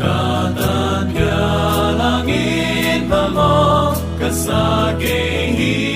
Cả 0.00 0.52
tan 0.60 1.10
kia 1.14 1.98
langit 1.98 3.00
pa 3.10 3.28
mo 3.28 3.94
kasage 4.20 5.18
hi 5.58 5.76
Calvary 5.76 5.95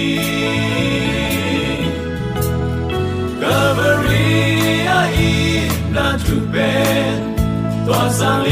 tu 6.60 6.60
ben 6.60 7.86
tua 7.86 8.10
sang 8.10 8.44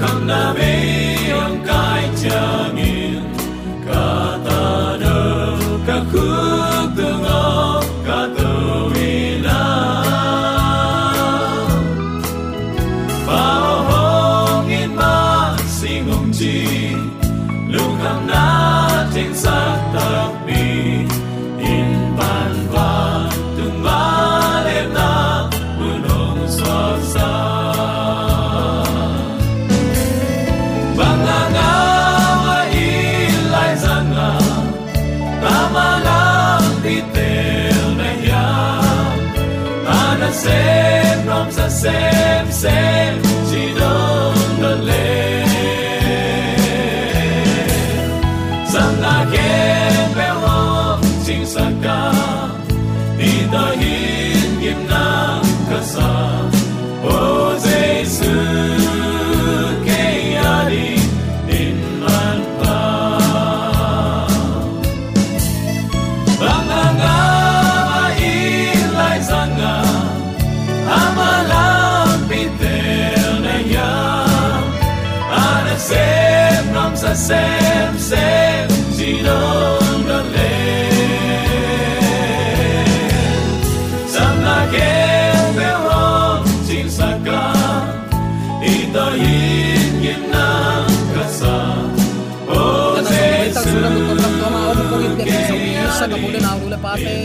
kham 0.00 0.18
na 0.30 0.40
me 0.58 0.72
yong 1.30 1.56
kai 1.68 2.04
changin 2.22 2.75
nom 41.86 42.46
sa 42.50 43.25
sa 77.06 77.14
sem 77.14 77.90
sem 77.94 78.66
sinong 78.90 80.02
na 80.10 80.18
le 80.34 80.54
Samna 84.10 84.66
ken 84.74 85.54
pe 85.54 85.70
ho 85.86 86.02
sin 86.66 86.90
saka 86.90 87.54
ito 88.58 89.06
yin 89.22 90.02
yin 90.02 90.22
na 90.34 90.82
kasa 91.14 91.78
O 92.50 92.98
Tang 93.54 93.54
sura 93.54 93.88
mo 93.94 94.00
Jesus 94.02 94.18
tom 94.26 94.34
tom 94.42 94.50
ma 94.50 95.94
sa 95.94 96.04
ka 96.10 96.16
mo 96.18 96.28
na 96.34 96.58
ru 96.58 96.66
le 96.74 96.78
pate 96.82 97.18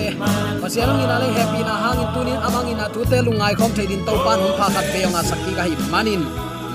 pasialong 0.61 1.01
ina 1.09 1.15
le 1.25 1.27
happy 1.33 1.61
na 1.65 1.73
hangin 1.89 2.09
tunin 2.13 2.37
amang 2.37 2.69
ina 2.69 2.85
tu 2.93 3.01
te 3.09 3.17
lungai 3.25 3.57
khom 3.57 3.73
thein 3.73 3.89
din 3.89 4.01
to 4.05 4.13
pan 4.21 4.37
hum 4.45 4.53
pha 4.61 4.67
khat 4.77 4.85
pe 4.93 5.01
nga 5.09 5.21
sakki 5.25 5.51
ka 5.57 5.63
hi 5.65 5.73
manin 5.89 6.21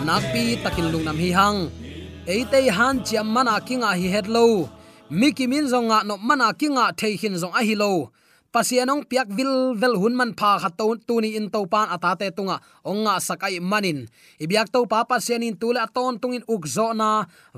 nakpi 0.02 0.58
takin 0.58 0.90
lung 0.90 1.06
nam 1.06 1.18
hi 1.22 1.30
hang 1.30 1.85
eite 2.26 2.59
han 2.71 3.04
chiam 3.06 3.26
mana 3.35 3.61
kinga 3.61 3.95
hi 3.95 4.09
het 4.14 4.26
lo. 4.26 4.68
Miki 5.11 5.47
min 5.47 5.66
zonga 5.73 6.02
no 6.04 6.16
mana 6.18 6.52
kinga 6.61 6.85
thei 6.99 7.14
hin 7.21 7.35
zong 7.42 7.54
a 7.54 7.62
hi 7.62 7.75
lo. 7.75 8.11
Pasianong 8.52 9.04
piak 9.11 9.28
vil 9.37 9.75
vel 9.80 9.95
hun 10.00 10.14
man 10.18 10.33
pha 10.38 10.59
khat 10.62 10.75
to 10.78 10.87
tuni 11.06 11.37
in 11.38 11.47
to 11.54 11.61
pan 11.73 11.87
atate 11.95 12.35
tunga 12.37 12.56
onga 12.90 13.14
sakai 13.26 13.61
manin. 13.61 14.09
Ibyak 14.42 14.73
to 14.75 14.80
pa 14.90 15.04
pasianin 15.04 15.54
tula 15.61 15.87
ton 15.95 16.18
tungin 16.18 16.45
ukzo 16.54 16.88
na. 17.00 17.11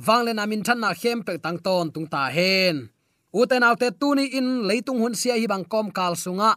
Wangle 0.06 0.32
na 0.34 0.44
min 0.46 0.62
than 0.66 0.80
na 0.80 0.92
khem 1.00 1.22
pe 1.26 1.38
tang 1.44 1.58
ton 1.66 1.86
tung 1.94 2.08
ta 2.12 2.28
hen. 2.36 2.90
Uten 3.32 3.64
autte 3.68 3.88
tuni 4.00 4.24
in 4.38 4.48
leitung 4.68 5.00
hun 5.00 5.14
sia 5.14 5.34
hi 5.40 5.46
bang 5.46 5.64
kom 5.64 5.88
kal 5.90 6.12
sunga. 6.12 6.52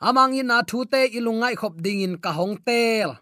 Amang 0.00 0.38
in 0.38 0.46
na 0.46 0.62
thu 0.62 0.84
te 0.84 1.00
ilungai 1.18 1.54
khop 1.60 1.74
ding 1.82 2.00
in 2.06 2.14
ka 2.18 2.30
hong 2.38 2.56
tel. 2.66 3.18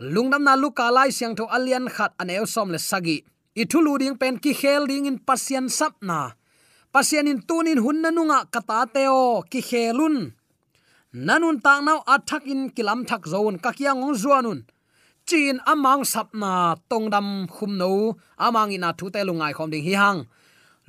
Lungnam 0.00 0.42
na 0.44 0.54
luka 0.56 0.90
lai 0.96 1.10
siang 1.16 1.34
tho 1.36 1.44
alian 1.56 1.86
khat 1.88 2.12
aneu 2.20 2.44
som 2.44 2.68
le 2.74 2.78
sagi 2.78 3.24
ithulu 3.62 3.98
ding 4.00 4.16
pen 4.20 4.34
ki 4.42 4.52
khel 4.60 4.86
ding 4.90 5.06
in 5.10 5.18
pasien 5.28 5.66
sapna 5.78 6.20
pasien 6.92 7.30
in 7.30 7.40
tunin 7.48 7.78
hunna 7.84 8.10
nunga 8.10 8.38
kata 8.50 8.86
teo 8.94 9.42
ki 9.50 9.60
khelun. 9.68 10.16
Nanun 11.14 11.58
tang 11.62 11.84
nau 11.86 12.02
athak 12.14 12.46
in 12.46 12.70
kilam 12.70 13.00
thak 13.08 13.26
zon 13.26 13.58
ka 13.58 13.70
kyang 13.78 14.02
ong 14.02 14.14
zuanun. 14.14 14.60
Chin 15.26 15.58
amang 15.66 16.02
sapna 16.12 16.78
tongdam 16.90 17.46
khumno 17.54 18.18
amang 18.38 18.74
ina 18.74 18.90
thu 18.98 19.06
te 19.14 19.20
lungai 19.28 19.52
khom 19.54 19.70
ding 19.70 19.86
hi 19.86 19.94
hang. 20.02 20.20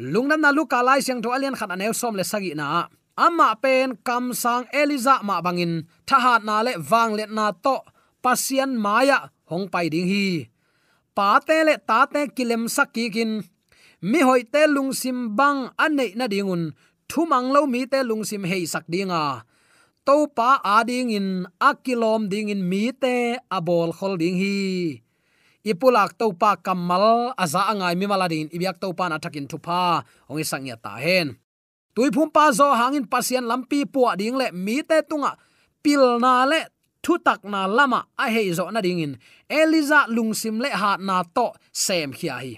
Lungnam 0.01 0.41
na 0.41 0.49
luka 0.49 0.79
lai 0.81 1.01
siang 1.05 1.21
tho 1.21 1.29
alian 1.29 1.57
khat 1.59 1.69
aneu 1.73 1.93
som 1.93 2.17
le 2.17 2.23
sagi 2.31 2.53
na. 2.57 2.89
Ama 3.17 3.49
pen 3.61 3.97
kam 4.07 4.33
sang 4.33 4.65
eliza 4.73 5.15
ma 5.27 5.41
bangin 5.45 5.73
thahat 6.07 6.41
na 6.47 6.65
le 6.65 6.73
wang 6.89 7.11
le 7.17 7.25
na 7.37 7.45
to, 7.51 7.77
pasien 8.23 8.71
maya, 8.85 9.29
hong 9.49 9.69
pai 9.73 9.89
ding 9.93 10.09
hi 10.11 10.25
pa 11.15 11.39
te 11.43 11.57
le 11.67 11.75
ta 11.89 12.07
te 12.07 12.21
kilem 12.35 12.63
sakikin 12.75 13.31
mi 14.01 14.19
hoi 14.27 14.43
te 14.53 14.65
lungsim 14.65 15.37
bang 15.37 15.69
anei 15.77 16.17
na 16.17 16.25
dingun. 16.25 16.73
Thumang 17.09 17.51
lo 17.53 17.67
mi 17.67 17.85
te 17.91 17.99
lungsim 18.01 18.43
hei 18.47 18.63
sak 18.65 18.85
dinga. 18.87 19.43
To 20.07 20.25
pa 20.33 20.57
ading 20.63 21.13
in 21.13 21.27
akilom 21.61 22.25
ding 22.31 22.49
in 22.49 22.65
mi 22.65 22.89
te 22.89 23.37
abol 23.51 23.93
khol 23.93 24.17
ding 24.17 24.37
hi. 24.41 24.57
Ipulak 25.61 26.17
to 26.17 26.33
pa 26.33 26.57
kamal 26.57 27.37
aza 27.37 27.69
angai 27.69 27.93
mi 27.93 28.09
maladin 28.09 28.49
ibyak 28.49 28.81
to 28.81 28.89
pa 28.97 29.05
na 29.05 29.21
thakin 29.21 29.45
thupa 29.45 30.01
ongi 30.25 30.41
sangya 30.41 30.75
ta 30.81 30.97
hen. 30.97 31.37
Tui 31.93 32.09
phum 32.09 32.33
pa 32.33 32.49
zo 32.49 32.73
hangin 32.73 33.05
pasian 33.05 33.45
lampi 33.45 33.85
puwa 33.85 34.17
ding 34.17 34.33
le 34.39 34.49
mi 34.49 34.81
te 34.81 35.05
tunga. 35.05 35.37
Pil 35.83 36.17
na 36.17 36.49
le 36.49 36.65
thu 37.03 37.13
tak 37.25 37.41
na 37.43 37.61
lama 37.77 37.99
a 38.23 38.25
hei 38.35 38.49
zo 38.57 38.65
na 38.71 38.81
ding 38.85 39.01
in. 39.05 39.13
Eliza 39.49 39.99
lungsim 40.15 40.57
le 40.63 40.69
ha 40.81 40.91
na 41.07 41.23
to 41.35 41.47
sem 41.83 42.09
khia 42.17 42.35
hi. 42.43 42.53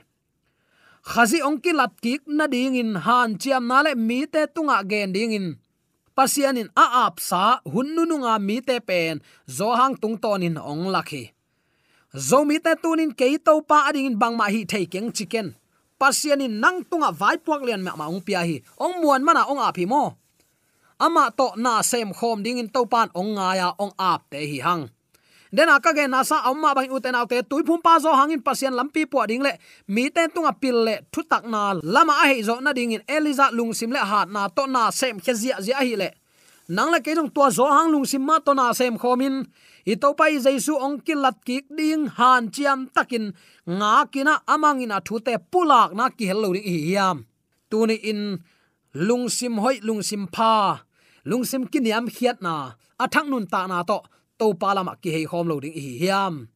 Khazi 1.10 1.40
ongki 1.48 1.72
lat 1.80 1.94
kik 2.04 2.24
na 2.38 2.46
ding 2.54 2.76
in, 2.82 2.92
han 3.06 3.30
chiam 3.42 3.64
na 3.68 3.78
le 3.86 3.92
mi 4.08 4.20
te 4.34 4.42
tunga 4.56 4.78
gen 4.90 5.12
ding 5.16 5.34
in. 5.40 5.48
Pasianin 6.18 6.70
a 6.84 6.86
ap 7.06 7.16
sa 7.20 7.60
hunnu 7.74 8.04
nunga 8.10 8.34
mi 8.48 8.58
te 8.68 8.76
pen, 8.88 9.16
zo 9.58 9.68
hang 9.80 9.96
tung 10.02 10.18
tonin 10.24 10.58
ong 10.72 10.86
lakhi 10.96 11.24
zo 12.14 12.46
mi 12.46 12.62
te 12.62 12.78
tunin 12.78 13.10
ke 13.10 13.42
to 13.42 13.62
pa 13.66 13.90
ading 13.90 14.06
in 14.06 14.20
bang 14.22 14.38
ma 14.38 14.46
hi 14.46 14.62
thei 14.70 14.86
keng 14.86 15.10
chicken 15.10 15.58
pasianin 15.98 16.62
nang 16.62 16.86
tunga 16.86 17.10
vai 17.10 17.38
puak 17.42 17.66
lian 17.66 17.82
ma 17.82 17.96
ma 17.96 18.06
ong 18.12 18.22
pia 18.22 18.44
hi. 18.46 18.62
Ong 18.78 19.02
muan 19.02 19.24
mana 19.24 19.48
ong 19.48 19.64
a 19.64 19.72
phi 19.72 19.86
mo 19.88 20.20
ama 21.06 21.28
to 21.36 21.48
na 21.60 21.84
sem 21.84 22.10
khom 22.18 22.40
ding 22.46 22.60
in 22.64 22.70
topan 22.72 23.12
ong 23.20 23.36
nga 23.36 23.48
ya 23.60 23.68
ong 23.84 23.94
ap 24.00 24.22
te 24.32 24.40
hi 24.40 24.60
hang. 24.64 24.88
Den 25.54 25.70
aka 25.70 25.92
ge 25.94 26.08
na 26.10 26.24
sa 26.24 26.42
amma 26.50 26.74
bang 26.74 26.90
uten 26.90 27.14
autte 27.20 27.38
tui 27.50 27.62
phum 27.68 27.78
pa 27.78 28.00
zo 28.02 28.10
hangin 28.20 28.42
pasien 28.42 28.74
lampi 28.74 29.04
po 29.06 29.22
ding 29.30 29.44
le. 29.46 29.54
Mi 29.94 30.10
ten 30.10 30.32
tunga 30.34 30.54
pil 30.62 30.78
le 30.88 30.96
thu 31.12 31.22
tak 31.32 31.44
na 31.46 31.78
lama 31.84 32.14
a 32.24 32.26
he 32.32 32.42
zo 32.48 32.58
na 32.64 32.72
ding 32.74 32.96
in 32.96 33.04
eliza 33.16 33.52
lung 33.52 33.74
sim 33.78 33.92
le 33.92 34.02
hat 34.02 34.28
na 34.34 34.48
to 34.48 34.64
na 34.66 34.90
sem 34.90 35.20
khe 35.20 35.34
zia 35.42 35.62
zia 35.66 35.78
hi 35.84 35.96
le. 36.02 36.10
Nang 36.76 36.90
le 36.94 37.00
ke 37.06 37.12
jong 37.14 37.30
tua 37.36 37.52
zo 37.52 37.68
hang 37.68 37.92
lung 37.94 38.08
sim 38.08 38.24
ma 38.26 38.40
to 38.40 38.52
na 38.58 38.74
sem 38.74 38.98
khomin 38.98 39.46
i 39.86 39.94
to 40.02 40.10
pai 40.18 40.40
jaisu 40.40 40.74
ong 40.86 41.04
kilat 41.06 41.38
ki 41.46 41.58
ding, 41.78 42.08
han 42.18 42.48
chiam 42.56 42.88
takin 42.96 43.36
nga 43.68 44.08
kina 44.08 44.34
amangina 44.54 44.98
thu 45.06 45.20
te 45.20 45.36
pulak 45.52 45.92
na 45.98 46.10
ki 46.18 46.26
hello 46.32 46.50
ri 46.56 46.62
hi 46.66 46.78
hiam. 46.88 47.18
Tuni 47.70 48.00
in 48.10 48.40
lung 49.08 49.30
sim 49.30 49.60
hoi 49.64 49.78
lung 49.84 50.02
sim 50.02 50.24
pha 50.36 50.82
lungsim 51.26 51.68
kiniam 51.72 52.08
khiat 52.08 52.42
na. 52.42 52.76
Athang 53.00 53.30
nun 53.30 53.48
ta 53.48 53.68
na 53.68 53.84
to. 53.84 54.00
To 54.40 54.54
palama 54.54 54.94
ki 55.02 55.10
hei 55.16 55.26
khom 55.30 55.48
lo 55.48 55.60
ding 55.60 55.74
hi 55.74 56.00
hiam. 56.02 56.48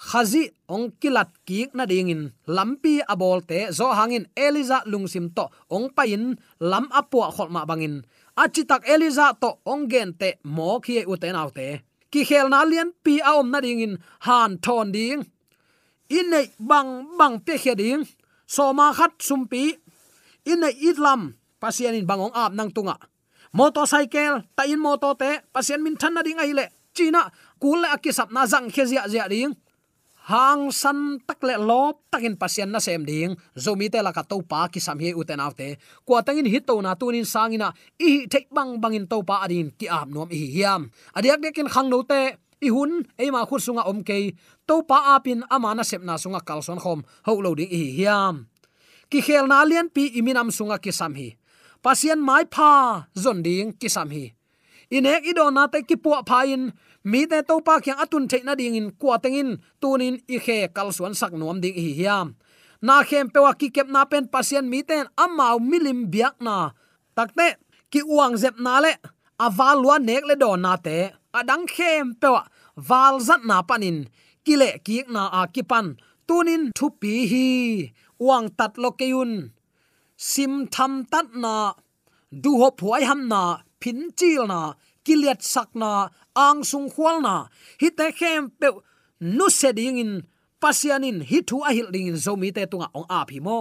Khazi 0.00 0.48
ong 0.68 0.96
kilat 1.00 1.30
ki 1.46 1.68
na 1.76 1.84
ding 1.84 2.08
in. 2.08 2.22
Lampi 2.48 3.00
abol 3.12 3.40
te 3.44 3.68
zo 3.72 3.92
hangin 3.92 4.26
eliza 4.36 4.78
lungsim 4.86 5.26
to. 5.36 5.44
Ong 5.70 5.88
pain 5.96 6.38
lam 6.60 6.86
apua 6.90 7.28
khol 7.34 7.50
ma 7.54 7.64
bangin 7.68 8.04
achitak 8.42 8.88
eliza 8.88 9.36
to 9.40 9.50
ong 9.66 9.84
gen 9.92 10.10
te 10.20 10.40
mo 10.44 10.80
khi 10.80 11.04
u 11.04 11.14
te 11.20 11.28
nau 11.32 11.50
te. 11.50 11.68
Ki 12.10 12.24
khel 12.28 12.48
na 12.50 12.64
lian 12.64 12.90
pi 13.04 13.20
a 13.20 13.38
om 13.40 13.50
na 13.52 13.60
ding 13.60 13.80
in. 13.86 13.94
Han 14.26 14.58
thon 14.64 14.88
ding. 14.96 15.22
In 16.08 16.26
nei 16.32 16.46
bang 16.58 16.90
bang 17.18 17.36
pe 17.46 17.54
khe 17.62 17.74
ding. 17.74 18.02
So 18.46 18.72
ma 18.72 18.92
khat 18.98 19.12
sum 19.26 19.46
pi. 19.50 19.62
In 20.50 20.60
nei 20.60 20.74
idlam 20.88 21.36
pasian 21.60 21.94
in 21.98 22.08
bangong 22.10 22.34
ap 22.34 22.52
nang 22.56 22.70
tunga 22.72 22.96
motorcycle 23.52 24.46
ta 24.56 24.64
in 24.66 24.80
moto 24.80 25.14
te, 25.14 25.42
pasien 25.52 25.82
min 25.82 25.96
than 25.98 26.14
na 26.14 26.22
ding 26.22 26.38
ai 26.38 26.52
le. 26.52 26.66
China, 26.94 27.30
kul 27.62 27.82
akisap 27.86 28.30
na 28.34 28.46
zang 28.46 28.70
khezia 28.70 29.06
zia 29.06 29.28
ding. 29.30 29.54
Hang 30.30 30.70
san 30.70 31.18
tak 31.26 31.42
le 31.42 31.58
lop 31.58 32.06
takin 32.06 32.36
pasien 32.38 32.70
na 32.70 32.78
sem 32.78 33.02
ding. 33.02 33.34
Zomi 33.58 33.90
te 33.90 33.98
la 34.02 34.12
ka 34.12 34.22
to 34.22 34.42
pa 34.42 34.68
ki 34.68 34.78
sam 34.78 34.98
he 35.02 35.10
uten 35.10 35.40
autte 35.40 35.78
ko 36.06 36.22
tangin 36.22 36.46
hit 36.46 36.66
to 36.66 36.78
na 36.82 36.94
tunin 36.94 37.26
sangina 37.26 37.72
i 37.98 38.30
thek 38.30 38.46
bang 38.54 38.78
bangin 38.78 39.10
to 39.10 39.22
pa 39.26 39.42
adin 39.42 39.74
ki 39.74 39.88
ap 39.88 40.06
nom 40.06 40.30
hi 40.30 40.46
hiam. 40.54 40.90
Adiak 41.16 41.42
dekin 41.42 41.66
khang 41.66 41.90
no 41.90 42.02
te, 42.06 42.36
i 42.62 42.68
hun 42.68 43.02
e 43.18 43.30
ma 43.34 43.42
khur 43.48 43.58
sunga 43.58 43.88
om 43.90 44.04
ke 44.04 44.36
to 44.68 44.82
pa 44.86 45.16
apin 45.16 45.42
amana 45.50 45.82
sep 45.82 46.02
na 46.06 46.14
sunga 46.14 46.44
kalson 46.46 46.78
khom. 46.78 47.02
Ho 47.26 47.32
lo 47.40 47.54
ding 47.58 47.70
hi 47.70 47.82
hiam. 47.98 48.46
Ki 49.10 49.18
khel 49.26 49.50
na 49.50 49.64
lian 49.66 49.90
pi 49.90 50.14
iminam 50.14 50.54
sunga 50.54 50.78
ki 50.78 50.92
sam 50.94 51.14
hi 51.18 51.39
pasien 51.82 52.20
mai 52.28 52.44
pha, 52.54 52.70
zon 53.22 53.38
ding 53.46 53.72
kisam 53.80 54.08
hi. 54.14 54.24
Inek 54.96 55.22
idon 55.30 55.54
na 55.54 55.66
te 55.72 55.78
ki 55.88 55.96
pu 56.02 56.10
pha 56.28 56.38
in, 56.54 56.72
mi 57.10 57.20
te 57.30 57.38
to 57.48 57.54
pa 57.66 57.80
kyang 57.84 58.00
atun 58.02 58.28
the 58.28 58.38
na 58.44 58.54
ding 58.54 58.74
in 58.74 58.88
kwa 59.00 59.16
tengin 59.22 59.50
tunin 59.80 60.16
i 60.28 60.38
khe 60.44 60.68
kal 60.74 60.88
suan 60.92 61.14
sak 61.14 61.32
nuam 61.32 61.60
ding 61.60 61.74
hi 61.74 61.92
hiam. 61.98 62.34
Na 62.82 63.02
khem 63.08 63.28
pe 63.32 63.40
wa 63.40 63.52
ki 63.52 63.68
kep 63.70 63.88
na 63.88 64.04
pen 64.04 64.24
pasien 64.32 64.64
mi 64.68 64.82
ten 64.82 65.06
amau 65.16 65.56
milim 65.60 66.10
biak 66.12 66.36
na. 66.40 66.56
Takte 67.16 67.48
ki 67.92 68.00
uang 68.02 68.34
zep 68.42 68.56
na 68.58 68.80
le 68.84 68.92
aval 69.46 69.76
lua 69.82 69.96
nek 69.98 70.24
le 70.28 70.34
don 70.42 70.60
na 70.64 70.76
te 70.76 70.98
adang 71.38 71.64
khem 71.74 72.14
pe 72.20 72.28
wa 72.34 72.42
wal 72.88 73.20
zat 73.20 73.42
na 73.44 73.56
panin 73.68 73.98
kile 74.44 74.70
kiek 74.86 75.06
na 75.14 75.22
a 75.38 75.40
kipan 75.54 75.86
tunin 76.26 76.62
thupi 76.76 77.14
hi. 77.30 77.48
Uang 78.20 78.46
tat 78.58 78.72
lokeyun 78.82 79.32
sim 80.20 80.68
tham 80.74 80.92
tat 81.12 81.28
na, 81.42 81.72
du 82.42 82.52
hop 82.60 82.76
huai 82.84 83.02
ham 83.08 83.20
na 83.32 83.42
phin 83.80 84.00
chil 84.18 84.44
na, 84.52 84.60
kiliat 85.04 85.40
sakna 85.52 85.92
ang 86.36 86.60
sung 86.70 86.88
khwal 86.92 87.16
na. 87.26 87.34
Hi 87.80 87.88
te 87.98 88.06
khem 88.18 88.52
pe 88.60 88.68
nu 89.36 89.46
se 89.48 89.72
ding 89.78 89.98
in 90.04 90.12
pasianin 90.62 91.18
hi 91.30 91.38
thu 91.48 91.56
a 91.68 91.70
hil 91.76 91.88
ding 91.94 92.08
in, 92.12 92.20
zomi 92.24 92.48
te 92.56 92.62
tunga 92.70 92.88
ong 92.98 93.08
a 93.08 93.20
phi 93.28 93.38
mo. 93.46 93.60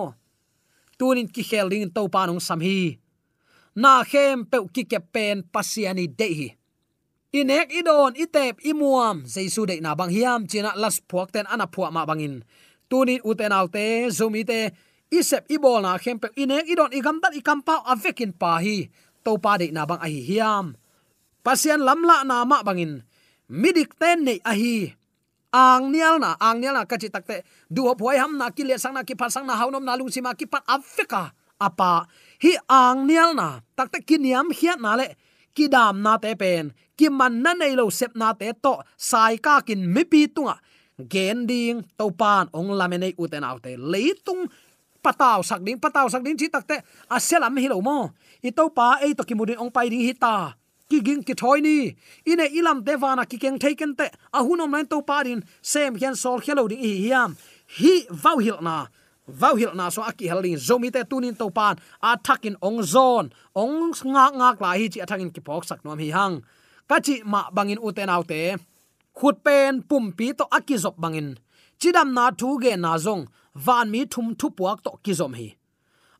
Tunin 1.00 1.32
ki 1.34 1.44
khel 1.50 1.68
ding 1.72 1.88
to 1.96 2.02
pa 2.14 2.22
nong 2.28 2.44
sam 2.48 2.60
hi. 2.68 3.00
Na 3.82 4.04
khem 4.12 4.44
pe 4.52 4.58
ki 4.76 4.84
ke 4.92 5.00
pen 5.14 5.38
pasiani 5.54 6.06
de 6.20 6.30
hi. 6.40 6.50
Inek 7.40 7.68
idon 7.80 8.14
itep 8.24 8.56
imuam 8.72 9.18
jaisu 9.34 9.62
de 9.70 9.76
na 9.80 9.96
bang 10.00 10.12
hiam, 10.16 10.42
china 10.50 10.72
las 10.76 10.98
phuak 11.10 11.30
ten 11.34 11.46
ana 11.54 11.68
phua 11.74 11.88
ma 11.96 12.04
bangin 12.10 12.36
tunin 12.90 13.22
uten 13.24 13.54
autte 13.54 14.10
zomi 14.10 14.44
te 14.50 14.60
isep 15.10 15.46
ibol 15.50 15.82
na 15.82 15.98
khempe 15.98 16.30
ine 16.38 16.62
inek 16.62 16.70
idon 16.70 16.92
igam 16.94 17.18
dat 17.22 17.34
ikam 17.34 17.62
pa 17.66 17.82
avekin 17.86 18.34
pa 18.34 18.62
hi 18.62 18.90
to 19.26 19.38
pa 19.42 19.58
de 19.58 19.74
na 19.74 19.86
bang 19.86 20.02
a 20.02 20.08
hi 20.08 20.22
hiam. 20.22 20.78
Pasian 21.46 21.82
lamla 21.82 22.26
na 22.26 22.46
ma 22.46 22.62
bangin. 22.62 23.02
Midik 23.50 23.98
ten 23.98 24.26
nei 24.26 24.40
a 24.46 24.54
hi 24.54 25.00
ang 25.50 25.90
nial 25.90 26.22
na, 26.22 26.38
ang 26.38 26.62
nial 26.62 26.78
na 26.78 26.86
kachi 26.86 27.10
takte. 27.10 27.42
Du 27.66 27.90
ho 27.90 27.98
phoi 27.98 28.22
ham 28.22 28.38
na 28.38 28.54
ki 28.54 28.70
le 28.70 28.78
sang 28.78 28.94
na 28.94 29.02
ki 29.02 29.18
phar 29.18 29.34
sang 29.34 29.50
na 29.50 29.58
haunom 29.58 29.82
na 29.82 29.98
lung 29.98 30.14
sima 30.14 30.38
ki 30.38 30.46
pat 30.46 30.62
afrika 30.70 31.34
apa, 31.60 32.08
hi 32.40 32.56
ang 32.70 33.10
nial 33.10 33.34
na. 33.34 33.66
Takte 33.74 34.06
ki 34.06 34.22
niam 34.22 34.54
hiat 34.54 34.80
na 34.80 34.96
le. 34.96 35.18
Ki 35.58 35.68
dam 35.68 36.06
na 36.06 36.22
te 36.22 36.38
pen. 36.38 36.72
Ki 36.94 37.10
man 37.10 37.42
na 37.42 37.58
nei 37.58 37.74
lo 37.74 37.90
sep 37.90 38.14
na 38.14 38.32
te 38.38 38.54
to. 38.54 38.80
Sai 38.96 39.42
ka 39.42 39.66
kin 39.66 39.82
mi 39.84 40.06
pi 40.06 40.30
tunga. 40.30 40.62
Gen 41.00 41.50
ding 41.50 41.82
to 41.98 42.14
pan 42.14 42.48
ong 42.54 42.72
lamene 42.78 43.18
uten 43.18 43.44
autte 43.44 43.74
leitung 43.76 44.48
pataw 45.04 45.40
sak 45.50 45.64
ding 45.66 45.80
pataw 45.80 46.08
sak 46.12 46.22
ding 46.24 46.38
chi 46.40 46.48
takte 46.52 46.78
à, 46.80 47.18
aselam 47.18 47.56
hi 47.58 47.68
lo 47.72 47.82
mo 47.82 48.12
i 48.44 48.52
to 48.52 48.70
pa 48.78 49.00
e 49.06 49.14
to 49.18 49.24
ki 49.24 49.36
mudin 49.36 49.60
ong 49.64 49.72
pai 49.72 49.88
ding 49.90 50.04
hi 50.04 50.14
ta. 50.14 50.56
Ki 50.90 51.00
ging 51.06 51.22
ki 51.22 51.34
thoi 51.38 51.62
ni. 51.62 51.94
Ine 52.26 52.46
ilam 52.50 52.82
devana 52.82 53.24
ki 53.30 53.38
keng 53.38 53.60
taken 53.62 53.96
te 54.00 54.08
a 54.10 54.14
à, 54.38 54.40
hunom 54.46 54.72
nan 54.72 54.86
to 54.92 55.02
parin 55.10 55.40
sem 55.62 55.96
hian 55.96 56.16
sol 56.16 56.40
khelo 56.46 56.68
ding 56.72 56.82
hi 56.84 56.94
hiam 57.06 57.36
hi 57.80 57.94
vau 58.24 58.38
hil 58.38 58.60
na. 58.62 58.88
Vau 59.28 59.56
hil 59.56 59.74
na 59.80 59.90
so 59.94 60.02
aki 60.02 60.26
helin 60.32 60.58
zomi 60.58 60.90
te 60.96 61.02
tunin 61.10 61.36
to 61.38 61.50
pan 61.58 61.76
a 62.02 62.14
à, 62.14 62.18
thakin 62.26 62.56
ong 62.68 62.82
zon 62.94 63.26
ong 63.56 63.94
nga 64.14 64.26
nga 64.40 64.50
la 64.64 64.72
hi 64.80 64.90
chi 64.94 65.00
athakin 65.06 65.32
ki 65.36 65.42
pok 65.48 65.64
sak 65.70 65.86
nom 65.86 66.00
hi 66.00 66.10
hang 66.18 66.42
ka 66.90 66.98
chi 67.06 67.16
ma 67.32 67.42
bangin 67.56 67.80
uten 67.88 68.10
autte 68.16 68.42
khut 69.18 69.36
pen 69.46 69.74
pum 69.90 70.06
pi 70.18 70.34
to 70.38 70.46
aki 70.58 70.76
zop 70.84 70.96
bangin 71.04 71.38
chidam 71.80 72.10
na 72.18 72.26
thu 72.40 72.50
ge 72.64 72.74
na 72.76 72.98
zong 73.06 73.24
van 73.54 73.92
mi 73.92 74.06
thum 74.06 74.36
thu 74.40 74.48
puak 74.58 74.78
to 74.86 74.92
kizom 75.04 75.34
hi. 75.40 75.48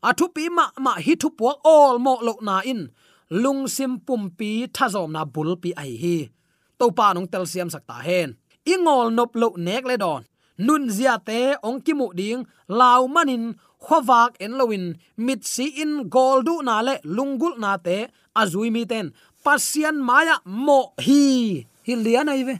A 0.02 0.10
thu 0.18 0.26
pi 0.34 0.44
ma 0.56 0.64
ma 0.84 0.92
hi 1.04 1.14
thu 1.22 1.28
puak 1.38 1.56
all 1.64 1.98
mo 1.98 2.14
lo 2.26 2.34
na 2.40 2.60
in. 2.72 2.82
Lung 3.42 3.68
sim 3.68 3.92
pum 4.06 4.22
pi 4.38 4.66
tha 4.74 4.86
zom 4.94 5.12
na 5.12 5.24
bul 5.24 5.50
pi 5.62 5.70
ai 5.82 5.92
hi. 6.02 6.16
To 6.78 6.90
pa 6.98 7.06
nong 7.14 7.28
tel 7.32 7.44
siam 7.52 7.68
sakta 7.74 7.96
hen. 8.06 8.28
Ingol 8.72 9.08
nop 9.16 9.30
lo 9.40 9.48
nek 9.66 9.84
le 9.90 9.96
don. 10.04 10.22
Nun 10.66 10.90
zia 10.96 11.14
te 11.28 11.40
ong 11.68 11.80
ki 11.84 11.92
mu 11.98 12.06
ding 12.18 12.42
law 12.68 13.00
manin 13.14 13.44
khowak 13.84 14.36
en 14.44 14.52
lowin, 14.58 14.84
mit 15.16 15.44
si 15.44 15.66
in 15.82 15.92
goldu 16.14 16.54
na 16.62 16.76
le 16.86 16.94
lungul 17.16 17.54
na 17.62 17.76
te 17.86 17.96
azui 18.40 18.70
mi 18.70 18.84
ten. 18.92 19.06
Pasian 19.44 19.96
maya 20.08 20.36
mo 20.44 20.80
hi. 21.04 21.22
Hi 21.86 21.94
lian 22.04 22.28
ai 22.28 22.42
ve. 22.48 22.56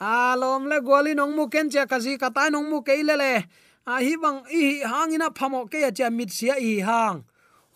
Alom 0.00 0.62
le 0.70 0.80
goli 0.80 1.14
nong 1.14 1.34
mu 1.36 1.44
ken 1.48 1.70
che 1.70 1.86
kazi, 1.86 2.18
katai 2.18 2.50
nong 2.50 2.68
mu 2.70 2.82
ke 2.82 2.94
le 3.08 3.14
le 3.22 3.32
a 3.86 4.00
hi 4.00 4.16
bang 4.16 4.40
i 4.48 4.80
hangina 4.80 5.28
phamo 5.28 5.68
ke 5.70 5.78
ya 5.84 5.90
cha 5.90 6.08
mit 6.10 6.30
sia 6.32 6.54
i 6.56 6.80
hang. 6.80 7.24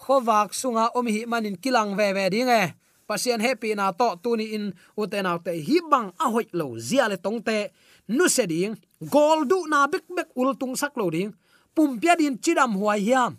Khowak 0.00 0.50
sunga 0.60 0.88
om 0.96 1.06
hi 1.06 1.24
manin 1.26 1.56
kilang 1.56 1.96
ve 1.98 2.12
ve 2.16 2.30
ding 2.30 2.48
e. 2.48 2.72
Pasien 3.08 3.40
happy 3.40 3.74
na 3.74 3.92
to 3.92 4.16
tuni 4.22 4.46
in 4.56 4.72
uten 4.96 5.26
out 5.26 5.44
te 5.44 5.52
hi 5.60 5.76
bang 5.90 6.08
a 6.24 6.30
hoi 6.32 6.46
lo 6.52 6.78
zia 6.78 7.08
le 7.08 7.16
tong 7.16 7.40
te. 7.42 7.68
Nu 8.08 8.28
se 8.28 8.46
ding, 8.46 8.74
gol 9.14 9.44
du 9.44 9.58
na 9.68 9.86
bek 9.86 10.04
bek 10.16 10.28
ul 10.40 10.54
tung 10.56 10.76
sak 10.76 10.96
lo 10.96 11.10
ding. 11.10 11.34
Pum 11.74 12.00
pia 12.00 12.16
din 12.16 12.38
chidam 12.38 12.72
huai 12.80 13.00
hiam. 13.06 13.36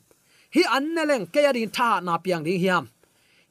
Hi 0.54 0.62
an 0.76 0.94
ne 0.94 1.04
leng 1.10 1.26
ke 1.34 1.42
ya 1.42 1.52
din 1.52 1.70
tha 1.70 2.02
na 2.02 2.18
piang 2.18 2.44
ding 2.44 2.62
hiam. 2.62 2.86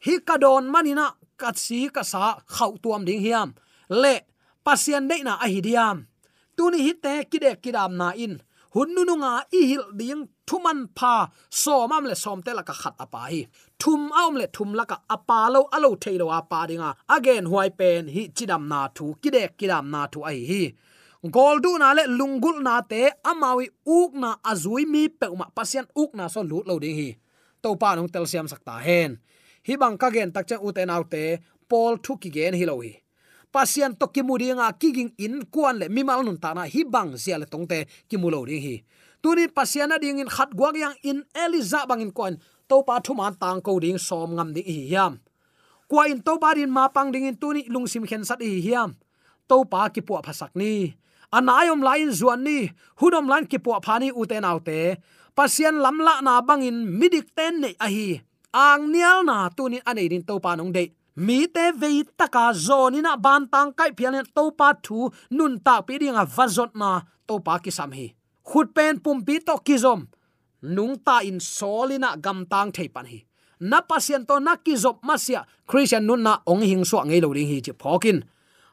Hi 0.06 0.14
kadon 0.28 0.70
manina 0.70 1.06
kat 1.36 1.56
si, 1.58 1.88
ka 1.90 2.02
sa, 2.02 2.38
khau 2.46 2.78
tuam 2.82 3.04
ding 3.04 3.20
hiam. 3.20 3.54
Le, 3.90 4.14
pasien 4.64 5.08
de 5.10 5.22
na 5.22 5.34
a 5.44 5.46
hi 5.48 5.60
diam. 5.60 6.06
Tuni 6.56 6.78
hi 6.86 6.92
te 6.94 7.24
kide 7.30 7.58
kidam 7.62 7.98
na 7.98 8.10
in 8.14 8.38
hun 8.74 8.88
nu 8.94 9.14
nga 9.22 9.32
i 9.58 9.60
hil 9.70 9.84
ding 10.00 10.22
thuman 10.48 10.80
pha 10.98 11.14
so 11.62 11.74
mam 11.90 12.04
le 12.10 12.16
som 12.24 12.38
te 12.46 12.50
la 12.58 12.62
ka 12.68 12.74
khat 12.80 12.94
apa 13.04 13.22
hi. 13.30 13.40
Thum 13.80 14.00
aum 14.20 14.34
le 14.40 14.46
thum 14.56 14.70
la 14.78 14.84
ka 14.90 14.96
apa 15.16 15.40
lo, 15.54 15.60
alo 15.76 15.90
thailo 16.02 16.26
apa 16.38 16.58
dinga. 16.68 16.90
Again, 17.16 17.44
huai 17.50 17.70
pen 17.78 18.02
hi 18.14 18.22
chidam 18.36 18.62
na 18.72 18.80
thu, 18.96 19.06
kidek 19.22 19.50
kidam 19.58 19.84
na 19.92 20.00
thu 20.12 20.18
ai 20.30 20.40
hi. 20.50 20.62
Goldu 21.36 21.70
na 21.82 21.88
le 21.96 22.04
lungul 22.18 22.56
na 22.66 22.74
te, 22.90 23.02
amawi 23.30 23.66
uk 23.98 24.10
na 24.22 24.30
azui 24.50 24.84
mi 24.92 25.02
pe 25.20 25.26
ma 25.40 25.46
pasian 25.56 25.86
uk 26.02 26.10
na 26.18 26.24
so 26.34 26.40
lut 26.50 26.64
lo 26.70 26.74
ding 26.84 26.96
hi. 27.00 27.10
To 27.62 27.68
pa 27.80 27.88
nong 27.96 28.10
tel 28.14 28.26
siam 28.30 28.46
sakta 28.52 28.74
hen. 28.86 29.10
Hi 29.66 29.74
bang 29.80 29.96
ka 30.00 30.08
gen 30.14 30.30
tak 30.34 30.44
chen 30.48 30.60
uten 30.66 30.90
autte 30.94 31.24
pol 31.70 31.94
thu 32.04 32.12
ki 32.22 32.30
gen 32.36 32.54
hi 32.58 32.64
lo 32.70 32.76
hi 32.84 32.92
pasian 33.52 33.96
to 33.98 34.06
kimudinga 34.08 34.68
kiging 34.80 35.12
in 35.18 35.44
kuan 35.52 35.78
le 35.80 35.86
mimal 35.88 36.24
nun 36.24 36.38
ta 36.38 36.54
na 36.54 36.62
hi 36.64 36.84
bang 36.84 37.16
sia 37.16 37.38
le 37.38 37.46
tongte 37.46 37.86
kimulo 38.08 38.46
ding 38.46 38.62
hi. 38.62 38.76
Tuni 39.22 39.48
pasiana 39.48 39.98
ding 39.98 40.18
in 40.18 40.28
khat 40.28 40.50
guak 40.54 40.76
yang 40.76 40.94
in 41.02 41.24
eliza 41.34 41.86
bangin 41.88 42.12
kuan 42.12 42.38
to 42.68 42.82
pa 42.86 43.00
thu 43.00 43.14
man 43.14 43.34
tang 43.34 43.60
ko 43.60 43.80
ding 43.80 43.98
som 43.98 44.36
ngam 44.36 44.54
di 44.54 44.62
hi 44.62 44.76
hiam. 44.90 45.18
Kwa 45.88 46.06
in 46.06 46.22
to 46.22 46.38
pa 46.38 46.54
din 46.54 46.70
ma 46.70 46.88
pang 46.88 47.10
ding 47.10 47.26
in 47.26 47.36
tuni 47.36 47.66
lungsim 47.68 48.06
khen 48.06 48.24
sat 48.24 48.40
hi 48.40 48.60
hiam. 48.60 48.94
To 49.48 49.64
pa 49.64 49.88
ki 49.88 50.00
pu 50.06 50.20
phasak 50.20 50.52
ni 50.54 50.94
anayom 51.32 51.84
lain 51.84 52.10
zuan 52.12 52.40
ni, 52.44 52.72
hudom 53.00 53.28
lan 53.28 53.44
ki 53.44 53.58
pu 53.60 53.76
phani 53.84 54.08
uten 54.12 54.44
autte 54.44 54.96
pasian 55.36 55.76
lamla 55.78 56.20
na 56.24 56.40
bangin 56.40 56.88
midik 56.98 57.34
ten 57.36 57.60
nei 57.60 57.74
a 57.80 57.86
hi. 57.88 58.20
Ang 58.48 58.90
nial 58.92 59.28
na 59.28 59.52
tunin 59.52 59.84
anei 59.84 60.08
din 60.08 60.24
to 60.24 60.40
pa 60.40 60.56
nong 60.56 60.72
dei 60.72 60.97
mi 61.18 61.46
te 61.54 61.72
ve 61.74 62.04
taka 62.16 62.52
zoni 62.54 63.00
na 63.02 63.16
ban 63.16 63.42
tang 63.52 63.72
kai 63.78 63.90
phialen 63.98 64.26
to 64.36 64.50
pa 64.58 64.68
thu, 64.84 65.10
nun 65.30 65.58
ta 65.66 65.74
pi 65.86 65.98
dinga 65.98 66.24
vazot 66.36 66.70
na 66.80 66.90
to 67.26 67.34
pa 67.46 67.58
ki 67.58 67.70
sam 67.78 67.90
hi. 67.92 68.06
Khut 68.48 68.74
pen 68.76 69.00
pum 69.04 69.18
pi 69.26 69.34
to 69.46 69.54
ki 69.66 69.76
zom. 69.84 70.06
Nung 70.62 70.94
ta 71.06 71.18
in 71.30 71.38
solina 71.40 72.10
gam 72.24 72.46
tang 72.52 72.70
thei 72.70 72.88
pan 72.94 73.06
hi. 73.06 73.18
Na 73.60 73.80
pasien 73.82 74.22
to 74.28 74.38
na 74.38 74.54
ki 74.56 74.74
zop 74.76 75.02
masia 75.02 75.42
christian 75.66 76.06
nun 76.06 76.22
na 76.22 76.38
ong 76.46 76.62
hing 76.62 76.84
so 76.84 77.02
ngei 77.02 77.20
lo 77.22 77.34
ring 77.34 77.50
hi 77.50 77.58
chi 77.66 77.72
phokin 77.74 78.22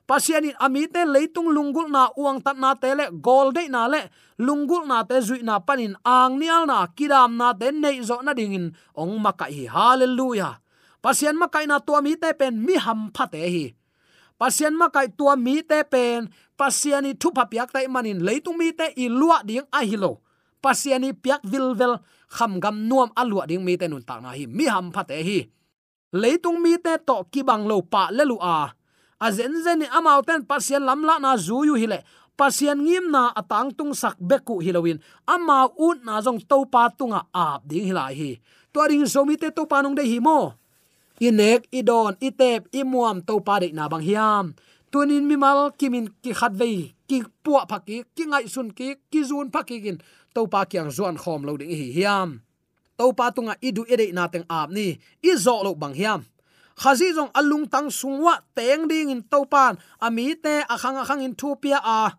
pasian 0.05 0.45
in 0.45 0.57
amite 0.61 1.01
leitung 1.13 1.49
lungul 1.49 1.89
na 1.89 2.13
uang 2.13 2.37
tat 2.45 2.57
na 2.61 2.77
te 2.77 2.93
le, 2.93 3.09
gol 3.09 3.49
de 3.49 3.65
na 3.67 3.89
le 3.89 4.01
lungul 4.37 4.85
na 4.85 5.01
te 5.01 5.17
zui 5.27 5.41
na 5.41 5.57
panin 5.57 5.97
ang 6.05 6.37
nial 6.37 6.69
na 6.69 6.85
kidam 6.93 7.33
na 7.41 7.57
te 7.57 7.73
nei 7.73 7.97
zo 8.05 8.21
na 8.21 8.37
dingin 8.37 8.69
ong 8.93 9.17
makai 9.17 9.51
hi. 9.57 9.65
Hallelujah! 9.65 10.64
Pasian 11.05 11.37
makai 11.37 11.69
na 11.69 11.77
tua 11.77 12.01
mi 12.01 12.17
te 12.17 12.33
pen, 12.33 12.57
mi 12.57 12.73
ham 12.81 13.13
phate 13.13 13.37
hi. 13.45 13.77
Pasian 14.41 14.73
makai 14.73 15.13
tua 15.13 15.37
mi 15.37 15.61
te 15.61 15.85
pen 15.85 16.33
pasiani 16.57 17.13
thu 17.13 17.29
pha 17.29 17.45
piak 17.45 17.69
tai 17.69 17.85
manin 17.85 18.25
leitung 18.25 18.57
mi 18.57 18.73
te 18.73 18.89
i 18.97 19.05
lua 19.05 19.45
ding 19.45 19.69
a 19.69 19.85
hilo 19.85 20.25
pasiani 20.65 21.13
piak 21.13 21.45
vilvel 21.45 22.01
kham 22.35 22.57
gam 22.63 22.89
nuam 22.89 23.13
alua 23.21 23.45
ding 23.45 23.61
mi 23.61 23.77
te 23.77 23.85
nun 23.85 24.01
ta 24.01 24.17
na 24.17 24.33
hi. 24.33 24.49
Mi 24.49 24.65
ham 24.65 24.89
phate 24.89 25.21
hi. 25.21 25.45
Leitung 26.09 26.57
mi 26.57 26.73
te 26.81 26.97
to 27.07 27.21
ki 27.29 27.45
bang 27.45 27.69
lo 27.69 27.85
pa 27.85 28.09
le 28.09 28.25
lu 28.25 28.41
a. 28.41 28.73
A 29.21 29.27
zen 29.31 29.53
zen 29.61 29.85
ni 29.85 29.87
amau 29.97 30.25
ten 30.25 30.41
pasian 30.49 30.81
lamla 30.89 31.21
na 31.21 31.37
zu 31.37 31.61
yu 31.69 31.77
hile 31.77 32.01
pasian 32.33 32.81
ngim 32.81 33.13
na 33.13 33.29
atang 33.39 33.69
tung 33.77 33.93
sak 33.93 34.17
beku 34.19 34.57
hilowin 34.65 34.97
ama 35.29 35.69
ut 35.77 36.01
na 36.01 36.17
jong 36.25 36.41
to 36.49 36.65
pa 36.65 36.89
tunga 36.97 37.29
ap 37.29 37.61
ding 37.69 37.85
hilai 37.93 38.13
hi. 38.19 38.31
To 38.73 38.83
ring 38.89 39.05
so 39.05 39.21
mi 39.21 39.37
te 39.37 39.53
to 39.53 39.69
panung 39.69 39.93
de 39.93 40.03
hi 40.03 40.19
mo 40.19 40.64
inek, 41.19 41.67
idon, 41.71 42.15
itep, 42.19 42.67
imuam 42.71 43.21
to 43.25 43.39
pa 43.39 43.59
de 43.59 43.71
na 43.71 43.87
bang 43.87 44.03
hiam. 44.03 44.45
Tunin 44.91 45.27
mimal, 45.27 45.75
kimin 45.75 46.07
ki 46.23 46.31
khat 46.33 46.53
ve 46.55 46.95
ki 47.07 47.23
puwa 47.43 47.65
phaki 47.67 48.03
ki 48.15 48.23
ngai 48.31 48.47
sun 48.49 48.71
ki 48.71 48.95
ki 49.11 49.21
zun 49.23 49.51
phaki 49.51 49.83
gin 49.83 49.97
to 50.33 50.47
pa 50.47 50.65
kyang 50.65 50.89
zuan 50.91 51.17
khom 51.17 51.43
lo 51.45 51.57
ding 51.57 51.69
hi 51.71 51.91
hiam. 51.95 52.41
To 52.97 53.11
pa 53.11 53.31
tunga 53.31 53.55
idu 53.61 53.83
ede 53.91 54.11
na 54.13 54.27
teng 54.27 54.47
ap 54.49 54.69
ni 54.71 54.97
i 55.23 55.31
zo 55.35 55.63
lo 55.63 55.75
bang 55.75 55.93
hiam. 55.93 56.21
Khazi 56.75 57.15
jong 57.15 57.31
alung 57.31 57.67
tang 57.71 57.87
sungwa 57.87 58.43
teng 58.55 58.87
ding 58.91 59.11
in 59.11 59.23
topan 59.23 59.79
ami 59.99 60.35
te 60.35 60.63
akhang 60.67 60.99
akhang 60.99 61.23
in 61.23 61.35
thupia 61.35 61.79
a. 61.79 62.15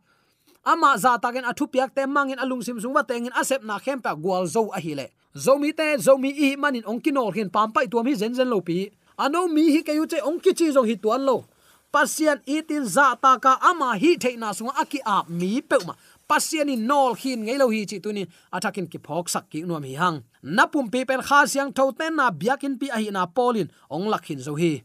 Ama 0.66 0.98
za 0.98 1.20
taken 1.22 1.44
athu 1.44 1.68
piak 1.68 1.94
te 1.94 2.08
mangin 2.08 2.40
alung 2.40 2.64
sim 2.64 2.80
sungwa 2.80 3.04
tengin 3.06 3.32
asep 3.36 3.62
na 3.62 3.78
khem 3.78 4.00
pa 4.00 4.16
gwal 4.16 4.48
zo 4.48 4.72
a 4.72 4.80
hile 4.80 5.12
zomi 5.36 5.72
te 5.76 5.96
zomi 5.98 6.30
i 6.32 6.56
manin 6.56 6.82
ong 6.86 7.00
hin 7.34 7.50
pampai 7.50 7.86
tuam 7.90 8.06
hi 8.06 8.14
zen 8.14 8.34
zen 8.34 8.48
lo 8.48 8.60
pi. 8.60 8.90
Ano 9.18 9.48
mi 9.48 9.70
hi 9.70 9.82
kayu 9.82 10.06
che 10.08 10.20
ongki 10.20 10.52
chi 10.54 10.72
zong 10.72 10.86
hi 10.86 10.96
tuan 10.96 11.24
lo. 11.24 11.44
Pasian 11.92 12.40
itin 12.46 12.84
za 12.84 13.16
ta 13.16 13.38
ka 13.38 13.58
ama 13.60 13.96
hi 13.96 14.16
theina 14.16 14.52
sunga 14.52 14.72
aki 14.82 15.00
a 15.04 15.24
mi 15.28 15.60
pe 15.62 15.76
ma. 15.86 15.94
Pasian 16.28 16.68
in 16.68 16.86
nol 16.86 17.14
hin 17.14 17.44
ngei 17.44 17.58
lo 17.58 17.68
hi 17.68 17.86
chi 17.86 18.00
tunin 18.00 18.26
athakin 18.52 18.88
ki 18.88 18.98
phok 18.98 19.28
sak 19.28 19.48
ki 19.50 19.62
nuam 19.62 19.84
hi 19.84 19.94
hang. 19.94 20.22
Napum 20.42 20.90
pi 20.90 21.04
pen 21.04 21.22
kha 21.22 21.46
siang 21.46 21.72
tho 21.72 21.92
ten 21.92 22.16
na 22.16 22.30
biakin 22.30 22.78
pi 22.80 22.88
a 22.88 22.98
hi 23.00 23.10
na 23.10 23.26
polin 23.26 23.68
ong 23.90 24.08
lakhin 24.12 24.40
zo 24.40 24.54
hi. 24.56 24.82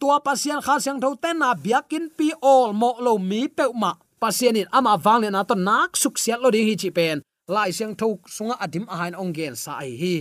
Tua 0.00 0.20
pasian 0.20 0.60
kha 0.60 0.76
siang 0.80 1.00
tho 1.00 1.16
ten 1.16 1.38
na 1.38 1.54
biakin 1.54 2.08
pi 2.16 2.32
all 2.40 2.72
mo 2.72 2.96
lo 3.00 3.18
mi 3.18 3.48
pe 3.48 3.64
ma. 3.74 3.92
Pasian 4.20 4.56
in 4.56 4.68
ama 4.72 4.96
wangle 5.04 5.30
na 5.30 5.44
to 5.44 5.54
nak 5.54 5.96
suk 5.96 6.16
siat 6.16 6.40
lo 6.40 6.50
ding 6.50 6.68
hi 6.68 6.76
chi 6.76 6.90
pen 6.90 7.20
lai 7.46 7.70
siang 7.70 7.94
tho 7.94 8.18
sunga 8.26 8.58
adim 8.58 8.86
a 8.90 8.94
hain 9.00 9.14
ong 9.14 9.32
gen 9.32 9.54
sa 9.54 9.78
ai 9.82 9.94
hi. 9.94 10.16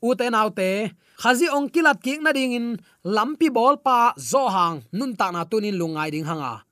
U 0.00 0.16
te 0.16 0.32
nau 0.32 0.48
te, 0.48 0.96
khazi 1.20 1.46
ong 1.52 1.68
kilat 1.68 2.00
ki 2.00 2.24
na 2.24 2.32
ding 2.32 2.56
in, 2.56 2.68
lampi 3.04 3.52
bol 3.52 3.76
pa 3.84 4.16
zo 4.16 4.48
hang, 4.48 4.80
nun 4.96 5.12
ta 5.12 5.28
na 5.28 5.44
tunin 5.44 5.76
lungai 5.76 6.08
ding 6.08 6.24
hanga. 6.24 6.64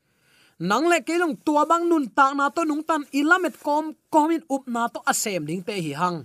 Nang 0.58 0.88
le 0.88 1.04
ke 1.06 1.20
long 1.20 1.36
tua 1.44 1.68
bang 1.68 1.84
nun 1.86 2.08
ta 2.08 2.32
na 2.32 2.48
to 2.48 2.64
nung 2.64 2.82
tan 2.82 3.04
ilamet 3.12 3.54
kom 3.60 3.94
komin 4.10 4.42
up 4.48 4.64
na 4.66 4.88
to 4.88 4.98
asem 5.04 5.44
ding 5.44 5.62
te 5.62 5.76
hi 5.76 5.92
hang. 5.92 6.24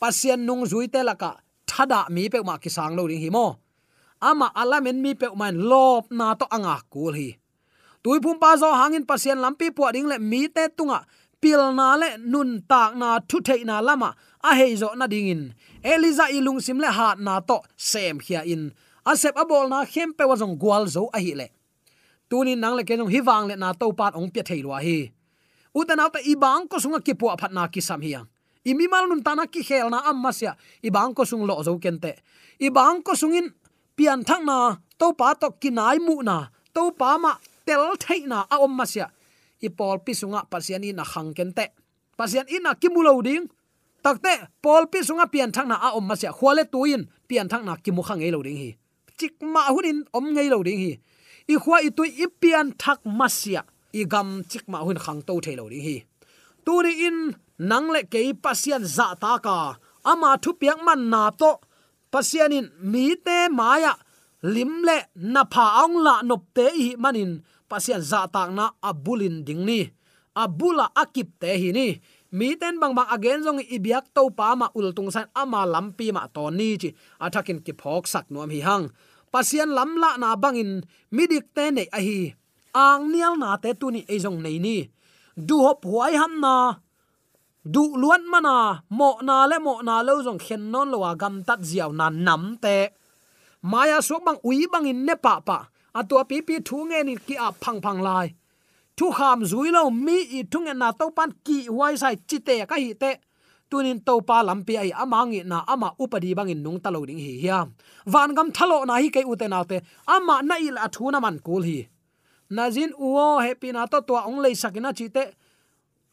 Pasian 0.00 0.40
nung 0.42 0.64
zui 0.64 0.88
te 0.88 1.04
laka, 1.04 1.38
thada 1.68 2.08
mi 2.08 2.32
pe 2.32 2.40
ma 2.40 2.56
ki 2.56 2.72
sang 2.72 2.96
lo 2.96 3.04
ding 3.06 3.20
hi 3.20 3.30
mo. 3.30 3.60
Ama 4.24 4.48
alamen 4.56 4.96
mi 5.04 5.12
pe 5.12 5.28
man 5.36 5.60
lop 5.60 6.08
na 6.08 6.32
to 6.34 6.48
anga 6.48 6.80
kul 6.88 7.12
hi. 7.12 7.36
Tuipum 8.04 8.40
pa 8.40 8.56
zo 8.56 8.68
hangin 8.68 9.04
pasian 9.04 9.40
lampi 9.44 9.68
pu 9.76 9.84
ding 9.92 10.08
le 10.08 10.16
mi 10.18 10.48
te 10.48 10.68
tunga 10.72 11.04
pil 11.44 11.60
na 11.76 11.92
le 12.00 12.16
nun 12.32 12.64
tak 12.64 12.96
na 12.96 13.20
thu 13.28 13.36
thei 13.44 13.60
na 13.68 13.76
lama, 13.84 14.16
a 14.48 14.50
hei 14.56 14.72
zo 14.80 14.88
na 14.96 15.04
ding 15.12 15.28
in. 15.28 15.42
Eliza 15.84 16.24
ilung 16.32 16.60
sim 16.64 16.80
le 16.80 16.88
hat 16.98 17.20
na 17.20 17.34
to 17.48 17.60
sem 17.76 18.16
hia 18.24 18.40
in. 18.52 18.72
Asep 19.04 19.36
abol 19.36 19.68
na 19.68 19.84
khem 19.84 20.16
pe 20.16 20.24
wa 20.24 20.36
jong 20.40 20.56
gwal 20.62 20.88
zo 20.94 21.02
a 21.12 21.18
hi 21.24 21.32
le. 21.40 21.46
Tunin 22.30 22.58
nang 22.62 22.76
le 22.78 22.82
ke 22.88 22.96
jong 22.96 23.12
hiwang 23.12 23.44
le 23.50 23.54
na 23.60 23.76
to 23.80 23.92
pat 23.92 24.16
ong 24.16 24.32
pe 24.32 24.40
thei 24.48 24.64
lo 24.64 24.72
hi. 24.86 25.12
Uten 25.76 26.00
ta 26.14 26.20
ibang 26.32 26.64
ko 26.70 26.76
sunga 26.80 27.04
ki 27.04 27.12
pu 27.20 27.26
aphat 27.28 27.52
na 27.52 27.68
ki 27.68 27.80
sam 27.88 28.00
hiang 28.00 28.26
imi 28.64 28.88
mal 28.88 29.04
nun 29.10 29.20
tana 29.20 29.44
ki 29.46 29.60
khel 29.68 29.90
na 29.92 29.98
amma 30.10 30.32
sia. 30.32 30.56
Ibang 30.88 31.12
ko 31.12 31.22
sung 31.28 31.44
lo 31.44 31.60
zo 31.66 31.76
kente 31.76 32.12
ibang 32.66 33.04
ko 33.04 33.12
sungin 33.12 33.52
pian 33.96 34.24
thang 34.24 34.44
na 34.48 34.80
to 34.96 35.12
pa 35.12 35.34
to 35.36 35.48
kinai 35.60 36.00
mu 36.00 36.24
na. 36.24 36.48
To 36.74 36.90
pa 37.00 37.18
ma 37.18 37.32
tel 37.66 37.92
thei 38.00 38.24
na 38.24 38.38
a 38.48 38.56
om 38.64 38.72
ma 38.72 38.84
sia 38.88 39.06
i 39.62 39.68
pol 39.68 39.98
pi 40.04 40.12
sunga 40.12 40.40
pasian 40.50 40.84
in 40.84 40.96
na 40.96 41.04
khang 41.04 41.34
kente 41.34 41.66
pasian 42.18 42.46
in 42.48 42.62
na 42.62 42.74
kimulo 42.74 43.22
ding. 43.22 43.46
Takte 44.04 44.48
pol 44.62 44.86
pi 44.92 45.00
sunga 45.00 45.26
pian 45.32 45.50
thang 45.54 45.68
na 45.68 45.76
a 45.86 45.88
om 45.96 46.04
ma 46.08 46.14
sia 46.14 46.32
khwale 46.32 46.64
tuin 46.72 47.08
pian 47.28 47.48
thang 47.48 47.64
na 47.64 47.76
kimu 47.76 48.02
khang 48.04 48.20
ei 48.20 48.30
lo 48.30 48.42
ding 48.42 48.58
hi. 48.62 48.70
Chik 49.18 49.34
ma 49.40 49.62
hunin 49.74 50.04
om 50.12 50.26
ngei 50.34 50.48
lo 50.52 50.62
ding 50.62 50.80
hi. 50.84 50.92
I 51.52 51.56
khwa 51.62 51.76
i 51.88 51.90
tu 51.96 52.02
i 52.04 52.26
pian 52.40 52.66
thak 52.82 53.00
ma 53.18 53.26
sia. 53.28 53.62
I 53.92 54.04
gam 54.12 54.28
chik 54.50 54.64
ma 54.72 54.78
hun 54.86 54.98
khang 55.04 55.20
to 55.26 55.40
thei 55.44 55.56
lo 55.56 55.68
ding 55.72 55.84
hi. 55.88 55.96
Turi 56.64 56.92
in, 57.06 57.18
nang 57.58 57.88
le 57.94 58.00
ke 58.12 58.20
pasian 58.44 58.82
za 58.96 59.06
ta 59.22 59.32
ka. 59.46 59.76
Ama 60.10 60.30
thu 60.42 60.50
piang 60.60 60.80
man 60.86 61.00
na 61.12 61.30
to. 61.40 61.50
Pasianin 62.12 62.66
mi 62.92 63.04
te 63.26 63.48
maya 63.58 63.92
lim 64.54 64.72
le 64.88 64.98
na 65.32 65.42
pha 65.52 65.64
ong 65.84 65.96
la 66.06 66.14
nop 66.28 66.42
te 66.56 66.66
hi 66.80 66.88
manin 67.02 67.32
pasian 67.70 68.02
za 68.04 68.28
tak 68.28 68.52
na 68.52 68.76
abulin 68.80 69.44
ding 69.46 69.64
ni. 69.64 69.88
Abula 70.34 70.90
akip 70.94 71.38
te 71.38 71.54
hi 71.54 71.70
ni. 71.70 71.88
Mi 72.34 72.58
ten 72.58 72.82
bang 72.82 72.90
bang 72.98 73.06
again 73.14 73.46
jong 73.46 73.62
ibiak 73.62 74.10
to 74.10 74.26
pa 74.34 74.58
ma 74.58 74.66
ultung 74.74 75.06
san 75.14 75.30
ama 75.38 75.62
lampi 75.62 76.10
ma 76.10 76.26
to 76.26 76.50
ni 76.50 76.74
chi. 76.74 76.90
Athakin 77.22 77.62
ki 77.62 77.72
phok 77.78 78.10
sak 78.10 78.26
nuam 78.32 78.50
hi 78.50 78.58
hang. 78.58 78.90
Pasian 79.30 79.70
lamla 79.70 80.18
na 80.18 80.34
bangin 80.34 80.82
midik 81.14 81.54
te 81.54 81.70
nei 81.70 81.86
a 81.94 82.02
hi. 82.02 82.34
Ang 82.74 83.14
nial 83.14 83.38
na 83.38 83.54
te 83.62 83.70
tu 83.78 83.94
ni 83.94 84.02
e 84.10 84.18
jong 84.18 84.42
nei 84.42 84.58
ni. 84.58 84.90
Du 85.38 85.62
hop 85.62 85.86
huai 85.86 86.18
ham 86.18 86.42
na. 86.42 86.82
Du 87.62 87.94
luan 87.94 88.26
mana 88.26 88.82
mo 88.90 89.22
na 89.22 89.46
le 89.46 89.62
mo 89.62 89.78
na 89.86 90.02
lo 90.02 90.18
jong 90.18 90.42
khen 90.42 90.74
non 90.74 90.90
lo 90.90 90.98
gam 91.14 91.46
tat 91.46 91.62
ziaw 91.62 91.94
na 91.94 92.10
nam 92.10 92.58
te. 92.58 92.90
Maya 93.62 94.02
so 94.02 94.18
bang 94.18 94.42
ui 94.42 94.66
bang 94.66 94.90
in 94.90 95.06
ne 95.06 95.14
pa 95.14 95.38
pa 95.38 95.70
atua 95.94 96.22
pi 96.30 96.36
pi 96.46 96.54
thu 96.66 96.76
nge 96.88 96.98
ni 97.08 97.14
ki 97.26 97.34
a 97.46 97.48
phang 97.62 97.80
phang 97.84 98.00
lai. 98.06 98.26
Thu 98.96 99.06
kham 99.10 99.38
zui 99.50 99.68
lo 99.76 99.90
mi 99.90 100.16
i 100.38 100.40
thung 100.52 100.68
na 100.80 100.88
to 100.98 101.06
pan 101.16 101.30
ki 101.46 101.56
wai 101.78 101.94
sai 102.02 102.14
chi 102.28 102.38
te 102.46 102.54
ka 102.70 102.76
hi 102.84 102.92
te. 103.02 103.10
Tunin 103.70 103.98
to 104.06 104.14
pa 104.28 104.36
lampi 104.48 104.74
ai 104.82 104.90
amangi 105.02 105.40
na 105.50 105.58
ama 105.72 105.88
upadi 106.02 106.30
bangin 106.38 106.62
nung 106.64 106.78
talo 106.84 107.00
ding 107.08 107.18
hi 107.26 107.32
hiam 107.42 107.68
van 108.12 108.30
gam 108.36 108.48
thalo 108.56 108.78
na 108.88 108.94
hi 109.02 109.08
ke 109.14 109.20
uten 109.32 109.56
autte 109.58 109.76
ama 110.06 110.36
na 110.48 110.54
il 110.66 110.76
athuna 110.86 111.18
man 111.24 111.38
kul 111.46 111.62
hi. 111.68 111.80
Nazin 112.50 112.92
uo 113.06 113.40
happy 113.44 113.72
na 113.72 113.86
to 113.86 113.98
to 114.08 114.14
ong 114.28 114.38
lei 114.44 114.54
sakina 114.54 114.90
chi 114.98 115.08
te. 115.16 115.24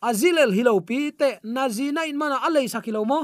Azilel 0.02 0.52
hilo 0.58 0.80
pi 0.80 1.12
te. 1.20 1.30
Nazina 1.56 2.02
in 2.10 2.18
mana 2.22 2.38
alei 2.48 2.68
sakilo 2.74 3.02
mo. 3.06 3.22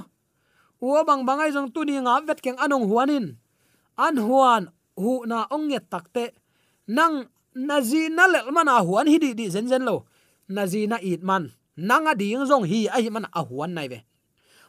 Uo 0.81 0.99
bang 1.07 1.25
bangai 1.27 1.49
jong 1.55 1.69
tuni 1.73 1.97
nga 2.05 2.21
vet 2.27 2.39
keng 2.43 2.59
anong 2.63 2.85
huanin. 2.89 3.25
An 3.97 4.15
huan 4.25 4.63
hu 5.01 5.25
na 5.25 5.47
ong 5.49 5.65
nget 5.69 5.89
takte 5.89 6.23
nang 6.87 7.27
nazina 7.55 8.27
lel 8.27 8.51
mana 8.51 8.79
huan 8.83 9.07
hi 9.07 9.17
di 9.19 9.33
di 9.33 9.49
zen 9.49 9.67
zen 9.67 9.83
lo. 9.83 10.05
Nazina 10.49 10.97
it 11.03 11.23
man. 11.23 11.51
Nanga 11.75 12.15
ding 12.15 12.45
zong 12.47 12.65
hi 12.65 12.87
ai 12.87 13.09
man 13.09 13.27
a 13.33 13.41
huan 13.43 13.73
nai 13.73 13.87
ve. 13.87 13.99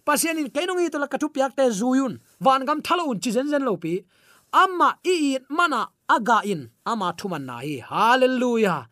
Pasien 0.04 0.38
in 0.38 0.50
kainong 0.50 0.82
i 0.82 0.90
to 0.90 0.98
la 0.98 1.06
katu 1.06 1.28
piak 1.30 1.54
te 1.56 1.64
zuyun 1.70 2.18
van 2.40 2.64
gam 2.66 2.82
thalo 2.82 3.08
un 3.10 3.20
chi 3.22 3.30
zen 3.30 3.48
zen 3.48 3.64
lo 3.64 3.76
pi. 3.76 4.04
Amma 4.52 4.98
i 5.04 5.34
it 5.36 5.44
mana 5.50 5.88
aga 6.08 6.38
in. 6.44 6.70
Ama 6.84 7.14
thuman 7.18 7.44
na 7.46 7.58
hi. 7.64 7.78
Hallelujah. 7.90 8.88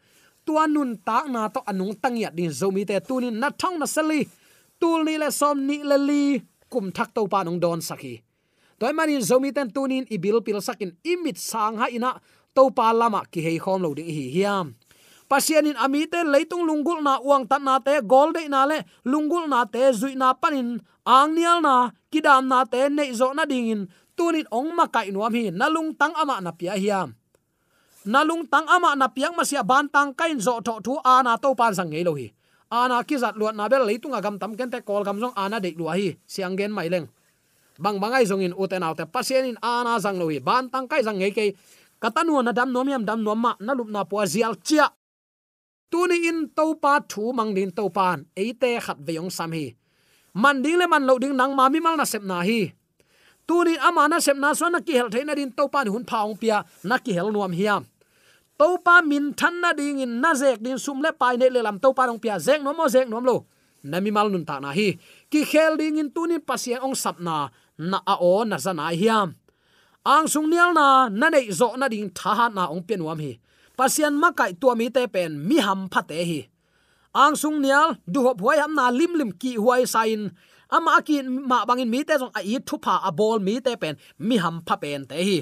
Tuan 0.47 0.73
nun 0.73 0.91
tak 1.07 1.27
na 1.29 1.49
to 1.49 1.61
anung 1.67 1.95
tangia 2.03 2.31
din 2.31 2.51
zomi 2.51 2.87
te. 2.87 3.01
Tunin 3.01 3.37
na 3.43 3.51
thong 3.51 3.79
na 3.81 3.87
sali 3.87 4.29
tul 4.81 5.03
ni 5.05 5.19
le 5.19 5.31
som 5.31 5.59
ni 5.67 5.83
le 5.83 5.99
li. 5.99 6.43
Kum 6.71 6.93
thak 6.93 7.15
to 7.15 7.27
pa 7.27 7.43
nong 7.43 7.59
don 7.59 7.81
saki 7.81 8.23
toy 8.79 8.93
manin 8.93 9.25
zomi 9.25 9.55
ten 9.55 9.71
tunin 9.73 10.05
ibil 10.13 10.45
pil 10.45 10.61
sakin 10.61 10.93
imit 11.03 11.39
sang 11.39 11.77
ha 11.81 11.87
ina 11.89 12.21
to 12.57 12.73
pa 12.73 12.97
lama 12.97 13.21
ki 13.29 13.45
hei 13.45 13.59
khom 13.61 13.85
lo 13.85 13.93
ding 13.93 14.09
hi 14.09 14.33
hiam. 14.33 14.73
Pasianin 15.29 15.77
ami 15.77 16.07
te 16.09 16.23
leitung 16.25 16.65
lungul 16.65 17.03
na 17.05 17.21
uang 17.21 17.45
tat 17.51 17.61
na 17.61 17.77
te, 17.83 18.01
gol 18.01 18.33
de 18.33 18.49
na 18.49 18.65
le 18.65 18.79
lungul 19.05 19.45
na 19.51 19.67
te, 19.67 19.93
zui 19.93 20.15
na 20.17 20.33
panin, 20.33 20.81
ang 21.05 21.35
nial 21.35 21.59
na, 21.61 21.91
kidam 22.09 22.47
na 22.49 22.63
te, 22.65 22.89
nei 22.89 23.11
zo 23.13 23.35
na 23.37 23.45
dingin 23.45 23.91
tunit 24.17 24.49
ong 24.49 24.73
ma 24.73 24.89
kai 24.89 25.13
nuam 25.13 25.35
hi, 25.35 25.53
nalung 25.53 25.93
tang 25.93 26.17
ama 26.17 26.41
na 26.41 26.51
pia 26.57 26.75
hiam. 26.79 27.13
Nalung 28.09 28.49
tang 28.49 28.65
ama 28.71 28.97
na 28.97 29.13
piang 29.13 29.37
ma 29.37 29.45
sia 29.45 29.67
ban 29.67 29.91
tang 29.93 30.17
kain 30.17 30.41
zo 30.41 30.63
tho 30.65 30.81
thu, 30.81 30.97
ana 31.05 31.37
to 31.37 31.53
pan 31.59 31.77
sang 31.77 31.93
ngei 31.93 32.07
lo 32.07 32.17
hi. 32.17 32.33
Ana 32.73 33.05
ki 33.05 33.19
zat 33.21 33.37
luat 33.37 33.55
na 33.55 33.69
bel 33.69 33.85
leitung 33.85 34.17
agam 34.17 34.41
tam 34.41 34.57
ken 34.57 34.73
te, 34.73 34.81
kol 34.81 35.05
gam 35.05 35.21
jong 35.21 35.37
ana 35.37 35.61
de 35.61 35.75
lu 35.77 35.91
hi, 35.91 36.17
siang 36.25 36.57
gen 36.57 36.73
mai 36.73 36.89
leng. 36.89 37.07
Bang 37.77 38.01
bangai 38.01 38.25
zong 38.25 38.41
in 38.41 38.57
uten 38.57 38.81
autte 38.81 39.05
pasien 39.05 39.45
in 39.45 39.59
ana 39.61 40.01
sang 40.01 40.17
lo 40.17 40.33
hi, 40.33 40.41
ban 40.41 40.71
tang 40.73 40.89
kai 40.89 41.05
sang 41.05 41.21
ngei 41.21 41.35
ke 41.35 41.53
katanu 42.07 42.39
na 42.47 42.55
dam 42.55 42.71
nomiam 42.71 43.03
dam 43.03 43.19
nom 43.27 43.35
ma 43.35 43.53
na 43.59 43.75
lup 43.75 43.91
na 43.91 44.07
po 44.07 44.23
zial 44.23 44.55
chia. 44.63 44.87
Tuni 45.91 46.31
in 46.31 46.51
to 46.55 46.79
pa 46.79 47.03
thu 47.03 47.35
mang 47.35 47.51
din 47.55 47.71
to 47.75 47.91
pan 47.91 48.27
eite 48.39 48.79
khat 48.79 48.99
ve 49.03 49.19
yong 49.19 49.31
sam 49.31 49.51
hi. 49.51 49.75
Man 50.35 50.63
ding 50.63 50.79
le 50.79 50.87
man 50.87 51.03
lo 51.03 51.19
ding 51.19 51.35
nang 51.35 51.59
ma 51.59 51.67
mi 51.69 51.83
mal 51.83 51.99
na 51.99 52.07
sep 52.07 52.23
na 52.23 52.47
hi. 52.47 52.71
Tuni 53.47 53.75
amana 53.79 54.23
sep 54.23 54.39
na 54.39 54.55
so 54.55 54.71
na 54.71 54.79
ki 54.87 54.95
hel 54.99 55.11
theina 55.11 55.35
din 55.35 55.51
to 55.51 55.67
pan 55.67 55.87
hun 55.91 56.07
phaung 56.07 56.39
pia 56.39 56.63
na 56.87 56.99
ki 56.99 57.13
hel 57.19 57.31
nuam 57.35 57.51
hiam. 57.51 57.83
To 58.59 58.79
pa 58.79 59.03
min 59.03 59.35
than 59.35 59.61
na 59.61 59.71
ding 59.75 59.99
in 60.01 60.21
na 60.23 60.31
zek 60.35 60.63
din 60.63 60.79
sum 60.79 61.03
le 61.05 61.11
pai 61.13 61.35
ne 61.37 61.51
le 61.51 61.61
lam 61.67 61.79
to 61.83 61.91
pa 61.93 62.07
rong 62.07 62.23
pia. 62.23 62.39
Zek 62.39 62.63
no 62.63 62.71
mo 62.73 62.87
zek 62.89 63.07
nom 63.11 63.25
lo. 63.25 63.47
Na 63.83 64.01
mi 64.01 64.11
mal 64.11 64.31
nun 64.31 64.45
ta 64.49 64.59
na 64.59 64.71
hi. 64.73 64.99
Ki 65.31 65.45
khel 65.45 65.77
ding 65.77 65.99
in 65.99 66.11
tunin 66.15 66.43
pasien 66.43 66.81
ong 66.87 66.95
sap 66.95 67.21
na. 67.21 67.49
Na 67.79 67.99
a 68.03 68.15
o 68.19 68.43
na 68.49 68.57
za 68.59 68.73
na 68.73 68.91
hiam 68.91 69.37
ang 70.07 70.31
sung 70.31 70.47
nial 70.47 70.71
na 70.71 71.11
na 71.11 71.27
nei 71.35 71.51
zo 71.51 71.75
na 71.75 71.91
ding 71.91 72.15
tha 72.15 72.31
ha 72.39 72.47
na 72.47 72.71
ong 72.71 72.87
pen 72.87 73.03
wam 73.03 73.19
hi. 73.19 73.43
Pasian 73.75 74.15
ma 74.15 74.31
kai 74.31 74.55
tua 74.55 74.79
mi 74.79 74.87
te 74.87 75.03
pen, 75.11 75.35
mi 75.43 75.59
ham 75.59 75.91
phate 75.91 76.23
hi. 76.23 76.41
Ang 77.11 77.35
sung 77.35 77.59
nial, 77.59 77.99
du 78.07 78.23
hop 78.23 78.39
huai 78.39 78.63
ham 78.63 78.79
na 78.79 78.95
lim 78.95 79.19
lim 79.19 79.35
ki 79.35 79.59
huai 79.59 79.83
sain. 79.83 80.31
Ama 80.71 81.03
ki 81.03 81.27
ma 81.27 81.67
bangin 81.67 81.91
mi 81.91 82.07
te 82.07 82.15
jong 82.23 82.31
a 82.39 82.41
i 82.41 82.63
thu 82.63 82.79
pha 82.79 83.03
a 83.03 83.11
bol 83.11 83.43
mi 83.43 83.59
te 83.59 83.75
pen, 83.75 83.99
mi 84.23 84.39
ham 84.39 84.63
pha 84.63 84.79
pen 84.79 85.11
te 85.11 85.19
hi. 85.19 85.39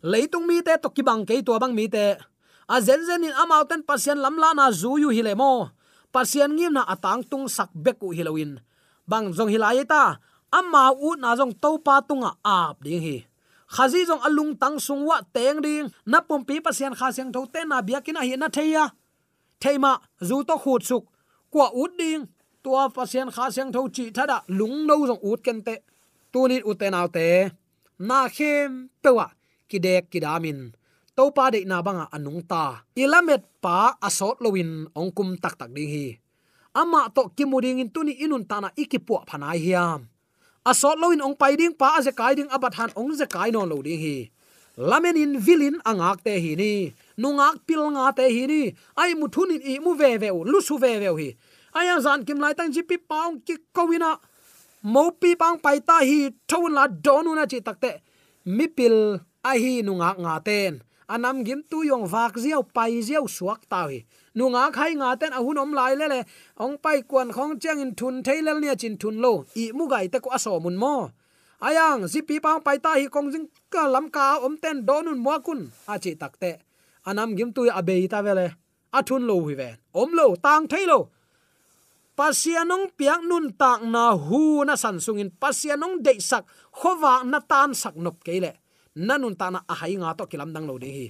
Leitung 0.00 0.48
mi 0.48 0.64
te 0.64 0.72
to 0.80 0.88
ki 0.88 1.02
bang 1.04 1.28
ke 1.28 1.44
tua 1.44 1.60
bang 1.60 1.76
mi 1.76 1.84
te. 1.92 2.16
A 2.72 2.80
zen 2.80 3.04
zen 3.04 3.28
in 3.28 3.36
amau 3.36 3.62
ten 3.68 3.84
pasian 3.84 4.18
lam 4.24 4.40
la 4.40 4.56
na 4.56 4.72
zu 4.72 4.96
yu 4.96 5.12
hi 5.12 5.20
le 5.20 5.36
mo. 5.36 5.68
Pasian 6.08 6.56
ngim 6.56 6.72
na 6.72 6.82
atang 6.88 7.20
tung 7.28 7.44
sak 7.44 7.68
beku 7.76 8.16
hilowin 8.16 8.56
bang 9.08 9.32
jong 9.36 9.48
hilai 9.52 9.84
ta 9.88 10.20
amma 10.52 10.92
u 10.92 11.16
na 11.16 11.36
jong 11.36 11.52
topa 11.60 12.00
tunga 12.08 12.36
ap 12.44 12.80
ding 12.84 13.00
hi 13.00 13.16
khazi 13.74 14.00
jong 14.08 14.22
alung 14.26 14.52
tang 14.60 14.76
sungwa 14.86 15.16
teng 15.34 15.60
ding. 15.66 15.86
Na 16.10 16.18
pum 16.20 16.44
pi 16.48 16.60
pasian 16.64 16.94
kha 16.98 17.08
siang 17.14 17.30
tho 17.34 17.40
te 17.52 17.60
na 17.70 17.76
biakina 17.86 18.20
hi 18.28 18.34
na 18.36 18.48
theya 18.56 18.84
theima 19.62 19.92
zu 20.28 20.36
to 20.48 20.54
khut 20.62 20.82
suk. 20.88 21.04
Kwa 21.52 21.66
ut 21.82 21.92
ding. 22.00 22.22
Tua 22.64 22.88
pasian 22.96 23.28
kha 23.34 23.44
siang 23.54 23.70
tho 23.74 23.80
chi 23.94 24.04
thada 24.16 24.38
lung 24.58 24.86
no 24.88 24.94
jong 25.08 25.22
ut 25.30 25.40
ken 25.46 25.58
te. 25.66 25.74
Tu 26.32 26.40
ni 26.50 26.56
u 26.68 26.72
te 26.80 26.86
naw 26.90 27.06
te. 27.16 27.26
Na 28.08 28.28
khem 28.36 28.88
pewa 29.02 29.26
kidek 29.70 30.10
kidamin 30.12 30.72
to 31.16 31.24
pa 31.36 31.50
de 31.50 31.60
na 31.66 31.82
banga 31.86 32.06
anung 32.14 32.42
ta. 32.50 32.64
Ilamet 33.02 33.42
pa 33.62 33.98
asot 34.06 34.36
lowin 34.44 34.86
ongkum 34.94 35.34
tak 35.42 35.54
tak 35.60 35.70
ding 35.76 35.90
hi. 35.94 36.06
Ama 36.78 37.10
to 37.14 37.22
kimuding 37.36 37.82
in 37.82 37.90
tuni 37.90 38.14
inun 38.24 38.46
tana 38.46 38.68
ikipu 38.78 39.18
phanai 39.26 39.58
hiam 39.58 40.06
asot 40.70 40.96
loin 41.02 41.20
ong 41.26 41.36
pai 41.40 41.54
ding 41.60 41.74
pa 41.80 41.88
aze 41.98 42.12
kai 42.20 42.34
ding 42.38 42.50
abat 42.56 42.74
han 42.78 42.90
ong 43.00 43.12
ze 43.20 43.26
kai 43.34 43.50
non 43.54 43.68
lo 43.72 43.78
ding 43.86 44.00
hi. 44.04 44.16
Lamen 44.90 45.16
in 45.18 45.32
vilin 45.46 45.76
angak 45.90 46.22
te 46.26 46.34
hi 46.44 46.52
ni. 46.54 46.72
Nungak 47.18 47.66
pil 47.66 47.82
nga 47.94 48.12
te 48.18 48.26
hi 48.34 48.42
ni. 48.46 48.62
Ai 49.00 49.14
mu 49.20 49.26
thun 49.34 49.50
in 49.54 49.62
i 49.72 49.74
mu 49.84 49.92
ve 50.00 50.10
ve 50.22 50.30
lu 50.50 50.60
su 50.68 50.78
ve 50.78 50.92
ve 51.02 51.10
hi. 51.18 51.28
Aya 51.78 52.00
zan 52.04 52.24
kim 52.26 52.38
lai 52.44 52.54
tang 52.58 52.70
ji 52.74 52.82
pi 52.82 52.96
paung 53.10 53.42
ki 53.46 53.54
kowina 53.74 54.10
mo 54.82 55.10
pi 55.20 55.34
pang 55.34 55.58
pai 55.64 55.78
ta 55.88 55.98
hi 56.08 56.30
thon 56.50 56.70
la 56.78 56.84
donu 56.86 57.34
na 57.34 57.44
chi 57.50 57.58
takte 57.66 57.90
mi 58.56 58.66
pil 58.76 58.96
a 59.50 59.52
hi 59.62 59.72
nungak 59.82 60.16
nga 60.22 60.34
ten 60.46 60.72
anam 61.08 61.44
gim 61.46 61.60
tu 61.70 61.78
yong 61.90 62.06
vak 62.12 62.34
ziau 62.36 62.62
pai 62.76 63.00
ziau 63.08 63.24
suak 63.36 63.60
tawi 63.72 64.04
nu 64.38 64.44
nga 64.54 64.64
khai 64.76 64.92
nga 65.00 65.08
ten 65.20 65.32
a 65.38 65.40
hun 65.44 65.58
om 65.58 65.72
lai 65.78 65.92
le 66.00 66.06
le. 66.12 66.20
Ong 66.64 66.76
pai 66.84 66.98
kwan 67.10 67.28
khong 67.36 67.54
chang 67.62 67.80
in 67.84 67.92
thun 67.98 68.22
thailel 68.26 68.58
nia 68.60 68.74
chin 68.80 68.94
thun 69.00 69.16
lo. 69.24 69.32
I 69.62 69.64
mu 69.76 69.84
gai 69.92 70.06
te 70.12 70.18
ko 70.24 70.28
aso 70.36 70.52
mun 70.64 70.76
mo. 70.82 70.94
Ayang, 71.66 72.06
zipi 72.12 72.36
pang 72.44 72.60
pai 72.66 72.78
ta 72.84 72.92
hi 73.00 73.06
kong 73.14 73.28
jing 73.32 73.46
ka 73.72 73.82
lam 73.94 74.06
ka 74.16 74.38
om 74.46 74.54
ten 74.62 74.86
donun 74.88 75.18
mo 75.24 75.34
kun. 75.46 75.60
A 75.92 75.94
chi 76.02 76.12
takte 76.22 76.50
anam 77.08 77.30
gim 77.36 77.50
tu 77.56 77.62
a 77.78 77.82
bei 77.88 78.06
ta 78.12 78.18
vele 78.26 78.46
a 78.98 79.00
thun 79.06 79.22
lo 79.28 79.36
hi 79.46 79.54
ve. 79.60 79.70
Om 80.00 80.10
lo, 80.18 80.26
tang 80.44 80.64
thailo 80.72 81.00
pasianong 82.18 82.98
piang 82.98 83.30
nun 83.30 83.54
tak 83.54 83.86
na 83.86 84.18
hu 84.18 84.66
na 84.66 84.74
sansungin 84.74 85.30
pasianong 85.42 86.02
de 86.02 86.18
sak 86.18 86.42
khowa 86.74 87.22
na 87.22 87.38
tan 87.38 87.70
sak 87.70 87.94
nop 87.94 88.18
kele 88.26 88.58
nanun 88.96 89.34
ta 89.36 89.50
na 89.50 89.60
ahai 89.68 89.96
nga 89.98 90.14
to 90.14 90.24
kilam 90.30 90.54
dang 90.54 90.64
lo 90.64 90.78
de 90.78 90.88
hi. 90.88 91.06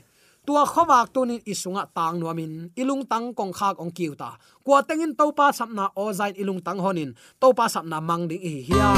Tua 0.49 0.65
khowak 0.65 1.13
tunin 1.13 1.45
isunga 1.45 1.85
tang 1.93 2.17
nuamin 2.17 2.73
ilung 2.73 3.05
tang 3.05 3.37
kong 3.37 3.53
khak 3.53 3.77
ong 3.77 3.93
kiu 3.93 4.17
ta. 4.17 4.33
Kwa 4.65 4.81
tengin 4.81 5.13
topa 5.13 5.53
sapna 5.53 5.93
o 5.93 6.09
ilung 6.41 6.65
tang 6.65 6.81
honin 6.81 7.13
topa 7.37 7.69
sapna 7.69 8.01
mang 8.01 8.25
ding 8.25 8.41
hi 8.41 8.65
hiya 8.65 8.91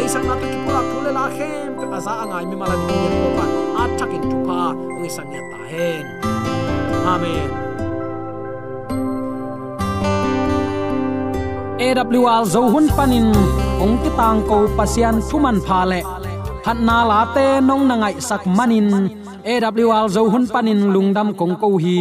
leisak 0.00 0.24
na 0.24 0.34
ki 0.40 0.48
pula 0.64 0.80
thule 0.88 1.10
la 1.12 1.26
khem. 1.36 1.76
Pe 1.76 1.84
aza 1.92 2.12
angai 2.24 2.44
mi 2.48 2.56
mala 2.56 2.76
ni 2.80 2.86
ni 2.88 3.08
topa 3.20 3.44
a 3.80 3.82
thakin 4.00 4.22
thupa 4.32 4.60
ong 4.72 5.04
isan 5.04 5.28
ya 5.28 5.42
ta 5.52 5.60
hen. 5.68 6.04
Amen. 7.04 7.50
AWR 11.78 12.42
zo 12.48 12.62
hun 12.72 12.88
panin 12.96 13.28
ong 13.84 13.94
ki 14.02 14.10
tang 14.16 14.40
ko 14.48 14.66
pasian 14.72 15.20
thuman 15.28 15.60
pha 15.60 15.84
le 15.84 16.17
phat 16.68 16.80
na 16.88 16.98
la 17.10 17.20
te 17.34 17.46
nong 17.68 17.84
na 17.88 17.94
ngai 17.96 18.16
sak 18.28 18.44
manin. 18.56 18.88
Awl 19.48 20.08
zo 20.14 20.22
hun 20.32 20.44
panin 20.52 20.80
lungdam 20.94 21.28
kong 21.38 21.56
ko 21.60 21.68
hi. 21.84 22.00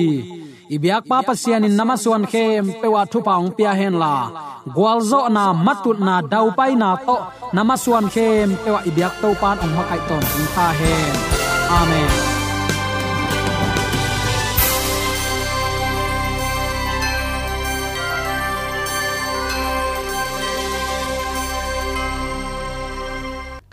Ibyak 0.75 1.03
pa 1.09 1.17
pasian 1.27 1.63
in 1.67 1.75
namaswan 1.79 2.23
khem 2.31 2.65
pewa 2.81 3.01
thu 3.11 3.19
paung 3.27 3.49
pia 3.57 3.71
hen 3.79 3.95
la. 4.03 4.15
Gwalzo 4.75 5.21
na 5.35 5.43
matut 5.65 5.97
na 6.07 6.15
dau 6.31 6.47
pai 6.57 6.73
na 6.81 6.89
to. 7.07 7.17
Namaswan 7.55 8.05
khem 8.13 8.49
pewa 8.63 8.79
ibyak 8.89 9.13
to 9.21 9.29
pan 9.41 9.57
ong 9.63 9.73
makai 9.77 10.01
ton 10.09 10.23
ta 10.55 10.67
hen. 10.79 11.15
Amen. 11.79 12.36